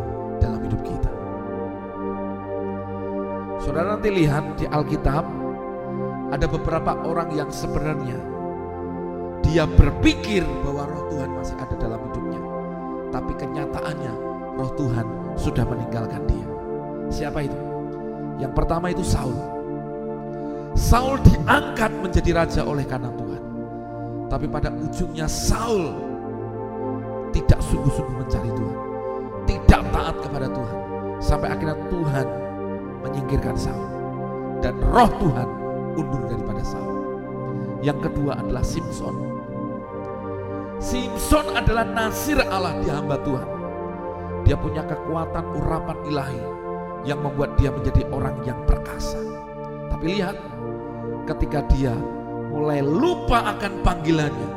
Saudara 3.61 3.93
nanti 3.93 4.09
lihat 4.09 4.57
di 4.57 4.65
Alkitab, 4.65 5.25
ada 6.33 6.47
beberapa 6.49 6.97
orang 7.05 7.29
yang 7.37 7.53
sebenarnya 7.53 8.17
dia 9.45 9.69
berpikir 9.69 10.41
bahwa 10.65 10.89
roh 10.89 11.05
Tuhan 11.13 11.31
masih 11.37 11.57
ada 11.61 11.75
dalam 11.77 12.01
hidupnya. 12.09 12.41
Tapi 13.13 13.33
kenyataannya 13.37 14.15
roh 14.57 14.73
Tuhan 14.81 15.07
sudah 15.37 15.65
meninggalkan 15.69 16.25
dia. 16.25 16.49
Siapa 17.13 17.45
itu? 17.45 17.59
Yang 18.41 18.53
pertama 18.57 18.89
itu 18.89 19.05
Saul. 19.05 19.37
Saul 20.73 21.21
diangkat 21.21 21.93
menjadi 22.01 22.31
raja 22.33 22.63
oleh 22.65 22.87
karena 22.89 23.13
Tuhan. 23.13 23.43
Tapi 24.31 24.47
pada 24.49 24.71
ujungnya 24.73 25.27
Saul 25.29 25.91
tidak 27.35 27.61
sungguh-sungguh 27.61 28.17
mencari 28.25 28.51
Tuhan. 28.57 28.79
Tidak 29.45 29.83
taat 29.93 30.17
kepada 30.23 30.49
Tuhan. 30.49 30.77
Sampai 31.21 31.53
akhirnya 31.53 31.77
Tuhan 31.91 32.27
menyingkirkan 33.03 33.57
Saul. 33.57 33.89
Dan 34.61 34.77
roh 34.93 35.09
Tuhan 35.21 35.49
undur 35.97 36.23
daripada 36.29 36.63
Saul. 36.65 37.01
Yang 37.81 38.11
kedua 38.11 38.41
adalah 38.41 38.61
Simpson. 38.61 39.17
Simpson 40.81 41.45
adalah 41.57 41.85
nasir 41.85 42.41
Allah 42.49 42.77
di 42.81 42.89
hamba 42.89 43.21
Tuhan. 43.21 43.49
Dia 44.49 44.57
punya 44.57 44.81
kekuatan 44.85 45.45
urapan 45.61 45.99
ilahi 46.09 46.41
yang 47.05 47.21
membuat 47.21 47.57
dia 47.61 47.73
menjadi 47.73 48.05
orang 48.13 48.41
yang 48.45 48.57
perkasa. 48.65 49.21
Tapi 49.93 50.17
lihat, 50.17 50.37
ketika 51.29 51.65
dia 51.69 51.93
mulai 52.49 52.81
lupa 52.81 53.57
akan 53.57 53.85
panggilannya, 53.85 54.51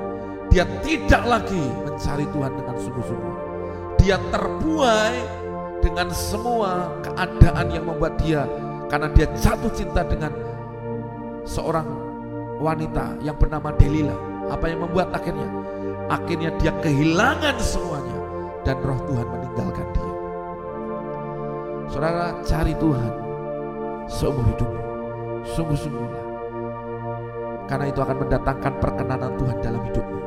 dia 0.48 0.64
tidak 0.86 1.24
lagi 1.28 1.64
mencari 1.84 2.24
Tuhan 2.32 2.52
dengan 2.56 2.76
sungguh-sungguh. 2.80 3.36
Dia 4.00 4.20
terbuai 4.32 5.43
dengan 5.84 6.08
semua 6.16 6.88
keadaan 7.04 7.68
yang 7.68 7.84
membuat 7.84 8.16
dia 8.16 8.48
karena 8.88 9.12
dia 9.12 9.28
jatuh 9.36 9.68
cinta 9.76 10.00
dengan 10.08 10.32
seorang 11.44 11.86
wanita 12.64 13.20
yang 13.20 13.36
bernama 13.36 13.76
Delila. 13.76 14.16
Apa 14.48 14.72
yang 14.72 14.88
membuat 14.88 15.12
akhirnya? 15.12 15.48
Akhirnya 16.08 16.56
dia 16.60 16.72
kehilangan 16.80 17.60
semuanya 17.60 18.18
dan 18.64 18.80
roh 18.80 19.00
Tuhan 19.04 19.28
meninggalkan 19.28 19.88
dia. 19.92 20.14
Saudara 21.92 22.40
cari 22.48 22.74
Tuhan 22.80 23.12
seumur 24.08 24.46
hidupmu. 24.56 24.82
Sungguh-sungguhlah. 25.44 26.24
Karena 27.68 27.86
itu 27.92 28.00
akan 28.00 28.18
mendatangkan 28.24 28.74
perkenanan 28.80 29.32
Tuhan 29.36 29.58
dalam 29.60 29.82
hidupmu 29.92 30.20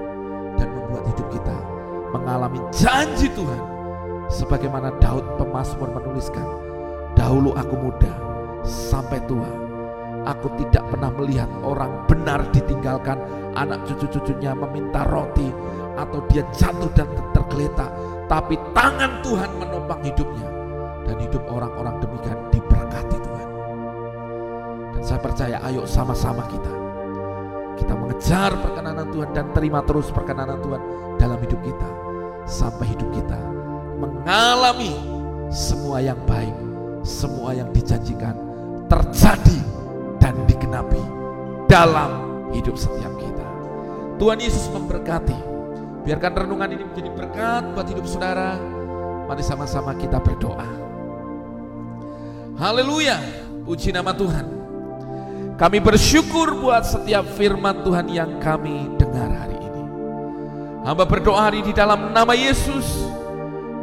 dan 0.57 0.69
membuat 0.73 1.05
hidup 1.13 1.29
kita 1.33 1.57
mengalami 2.13 2.61
janji 2.73 3.29
Tuhan. 3.33 3.76
Sebagaimana 4.27 4.91
Daud 4.99 5.39
pemazmur 5.39 5.91
menuliskan, 5.95 6.45
dahulu 7.14 7.55
aku 7.55 7.74
muda 7.79 8.11
sampai 8.66 9.22
tua 9.31 9.66
Aku 10.27 10.51
tidak 10.59 10.83
pernah 10.91 11.07
melihat 11.14 11.47
orang 11.62 12.03
benar 12.11 12.43
ditinggalkan 12.51 13.14
anak 13.55 13.87
cucu-cucunya 13.87 14.59
meminta 14.59 15.07
roti 15.07 15.55
atau 15.95 16.18
dia 16.27 16.43
jatuh 16.51 16.91
dan 16.99 17.07
tergeletak. 17.31 17.95
Tapi 18.27 18.59
tangan 18.74 19.22
Tuhan 19.22 19.51
menopang 19.55 20.03
hidupnya 20.03 20.51
dan 21.07 21.16
hidup 21.22 21.47
orang-orang 21.47 22.03
demikian 22.03 22.39
diberkati 22.51 23.16
Tuhan. 23.22 23.49
Dan 24.99 25.03
saya 25.07 25.20
percaya 25.22 25.57
ayo 25.70 25.87
sama-sama 25.87 26.43
kita. 26.51 26.74
Kita 27.79 27.95
mengejar 27.95 28.51
perkenanan 28.59 29.07
Tuhan 29.14 29.31
dan 29.31 29.55
terima 29.55 29.79
terus 29.87 30.11
perkenanan 30.11 30.59
Tuhan 30.59 30.83
dalam 31.22 31.39
hidup 31.39 31.62
kita. 31.62 31.89
Sampai 32.51 32.91
hidup 32.91 33.14
kita 33.14 33.39
mengalami 33.97 34.93
semua 35.49 36.05
yang 36.05 36.19
baik, 36.29 36.53
semua 37.03 37.57
yang 37.57 37.73
dijanjikan 37.73 38.37
terjadi 38.87 39.59
dan 40.21 40.35
digenapi 40.47 41.01
dalam 41.67 42.11
hidup 42.55 42.79
setiap 42.79 43.13
kita. 43.19 43.47
Tuhan 44.17 44.39
Yesus 44.41 44.69
memberkati. 44.73 45.59
Biarkan 46.07 46.47
renungan 46.47 46.71
ini 46.71 46.85
menjadi 46.87 47.11
berkat 47.11 47.63
buat 47.75 47.87
hidup 47.91 48.07
saudara. 48.07 48.55
Mari 49.27 49.43
sama-sama 49.43 49.91
kita 49.99 50.23
berdoa. 50.23 50.71
Haleluya, 52.57 53.19
puji 53.67 53.91
nama 53.91 54.15
Tuhan. 54.15 54.47
Kami 55.59 55.79
bersyukur 55.83 56.55
buat 56.63 56.87
setiap 56.87 57.27
firman 57.35 57.83
Tuhan 57.83 58.07
yang 58.13 58.39
kami 58.39 58.93
dengar 59.01 59.29
hari 59.29 59.57
ini. 59.59 59.83
Hamba 60.87 61.05
berdoa 61.09 61.51
hari 61.51 61.65
di 61.67 61.75
dalam 61.75 62.15
nama 62.15 62.37
Yesus. 62.37 63.06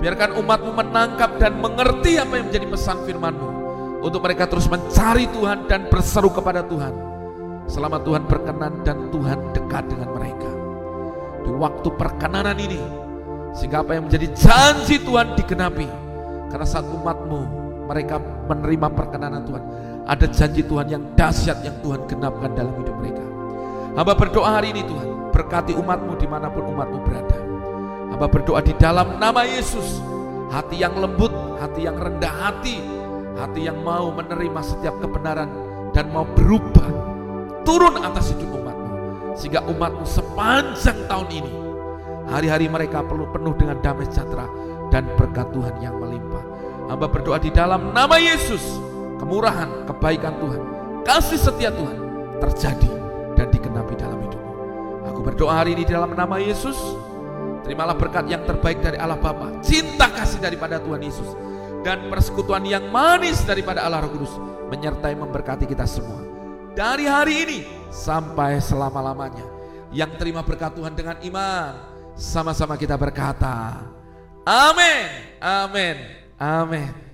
Biarkan 0.04 0.36
umatmu 0.36 0.76
menangkap 0.76 1.40
dan 1.40 1.64
mengerti 1.64 2.20
apa 2.20 2.36
yang 2.36 2.52
menjadi 2.52 2.68
pesan 2.68 3.08
firmanmu. 3.08 3.50
Untuk 4.04 4.20
mereka 4.20 4.52
terus 4.52 4.68
mencari 4.68 5.32
Tuhan 5.32 5.64
dan 5.72 5.88
berseru 5.88 6.28
kepada 6.28 6.60
Tuhan. 6.68 6.92
Selama 7.72 8.04
Tuhan 8.04 8.28
berkenan 8.28 8.84
dan 8.84 9.08
Tuhan 9.16 9.56
dekat 9.56 9.88
dengan 9.88 10.12
mereka. 10.12 10.52
Di 11.48 11.52
waktu 11.56 11.88
perkenanan 11.96 12.60
ini. 12.60 12.84
Sehingga 13.56 13.80
apa 13.80 13.96
yang 13.96 14.12
menjadi 14.12 14.28
janji 14.36 15.00
Tuhan 15.00 15.40
digenapi. 15.40 15.88
Karena 16.52 16.68
saat 16.68 16.84
umatmu 16.84 17.40
mereka 17.88 18.20
menerima 18.52 18.88
perkenanan 18.92 19.48
Tuhan. 19.48 19.64
Ada 20.04 20.28
janji 20.28 20.68
Tuhan 20.68 20.92
yang 20.92 21.04
dahsyat 21.16 21.64
yang 21.64 21.80
Tuhan 21.80 22.04
genapkan 22.12 22.52
dalam 22.52 22.76
hidup 22.76 22.96
mereka. 23.00 23.24
Hamba 23.96 24.20
berdoa 24.20 24.52
hari 24.60 24.76
ini 24.76 24.84
Tuhan. 24.84 25.32
Berkati 25.32 25.72
umatmu 25.80 26.20
di 26.20 26.28
mana 26.28 26.52
pun 26.52 26.68
umatmu 26.76 27.00
berada. 27.08 27.43
Hamba 28.14 28.30
berdoa 28.30 28.62
di 28.62 28.78
dalam 28.78 29.18
nama 29.18 29.42
Yesus. 29.42 29.98
Hati 30.54 30.78
yang 30.86 30.94
lembut, 31.02 31.34
hati 31.58 31.90
yang 31.90 31.98
rendah 31.98 32.30
hati, 32.30 32.78
hati 33.34 33.66
yang 33.66 33.82
mau 33.82 34.14
menerima 34.14 34.62
setiap 34.62 35.02
kebenaran 35.02 35.50
dan 35.98 36.14
mau 36.14 36.22
berubah. 36.22 36.86
Turun 37.66 37.98
atas 38.06 38.30
hidup 38.30 38.54
umatmu 38.54 38.94
sehingga 39.34 39.66
umatmu 39.66 40.06
sepanjang 40.06 41.10
tahun 41.10 41.30
ini 41.32 41.54
hari-hari 42.30 42.70
mereka 42.70 43.02
perlu 43.02 43.26
penuh 43.34 43.58
dengan 43.58 43.82
damai 43.82 44.06
sejahtera 44.06 44.46
dan 44.94 45.10
berkat 45.18 45.50
Tuhan 45.50 45.82
yang 45.82 45.98
melimpah. 45.98 46.46
Hamba 46.94 47.10
berdoa 47.10 47.42
di 47.42 47.50
dalam 47.50 47.98
nama 47.98 48.22
Yesus 48.22 48.62
kemurahan, 49.18 49.90
kebaikan 49.90 50.38
Tuhan 50.38 50.62
kasih 51.02 51.40
setia 51.40 51.74
Tuhan 51.74 51.98
terjadi 52.46 52.92
dan 53.34 53.48
dikenapi 53.50 53.94
dalam 53.98 54.22
hidupmu. 54.22 54.54
Aku 55.10 55.20
berdoa 55.26 55.66
hari 55.66 55.74
ini 55.74 55.88
dalam 55.88 56.14
nama 56.14 56.38
Yesus 56.38 56.78
terimalah 57.64 57.96
berkat 57.96 58.28
yang 58.28 58.44
terbaik 58.44 58.84
dari 58.84 59.00
Allah 59.00 59.18
Bapa 59.18 59.64
cinta 59.64 60.12
kasih 60.12 60.44
daripada 60.44 60.78
Tuhan 60.78 61.02
Yesus 61.02 61.30
dan 61.84 62.08
persekutuan 62.08 62.64
yang 62.64 62.88
manis 62.92 63.44
daripada 63.44 63.84
Allah 63.84 64.04
Roh 64.08 64.12
Kudus 64.16 64.34
menyertai 64.72 65.14
memberkati 65.20 65.68
kita 65.68 65.84
semua. 65.84 66.24
Dari 66.74 67.06
hari 67.06 67.34
ini 67.46 67.60
sampai 67.94 68.58
selama-lamanya. 68.58 69.46
Yang 69.94 70.18
terima 70.18 70.42
berkat 70.42 70.74
Tuhan 70.74 70.98
dengan 70.98 71.22
iman, 71.22 71.78
sama-sama 72.18 72.74
kita 72.82 72.98
berkata, 72.98 73.78
Amin. 74.42 75.06
Amin. 75.38 75.96
Amin. 76.42 77.13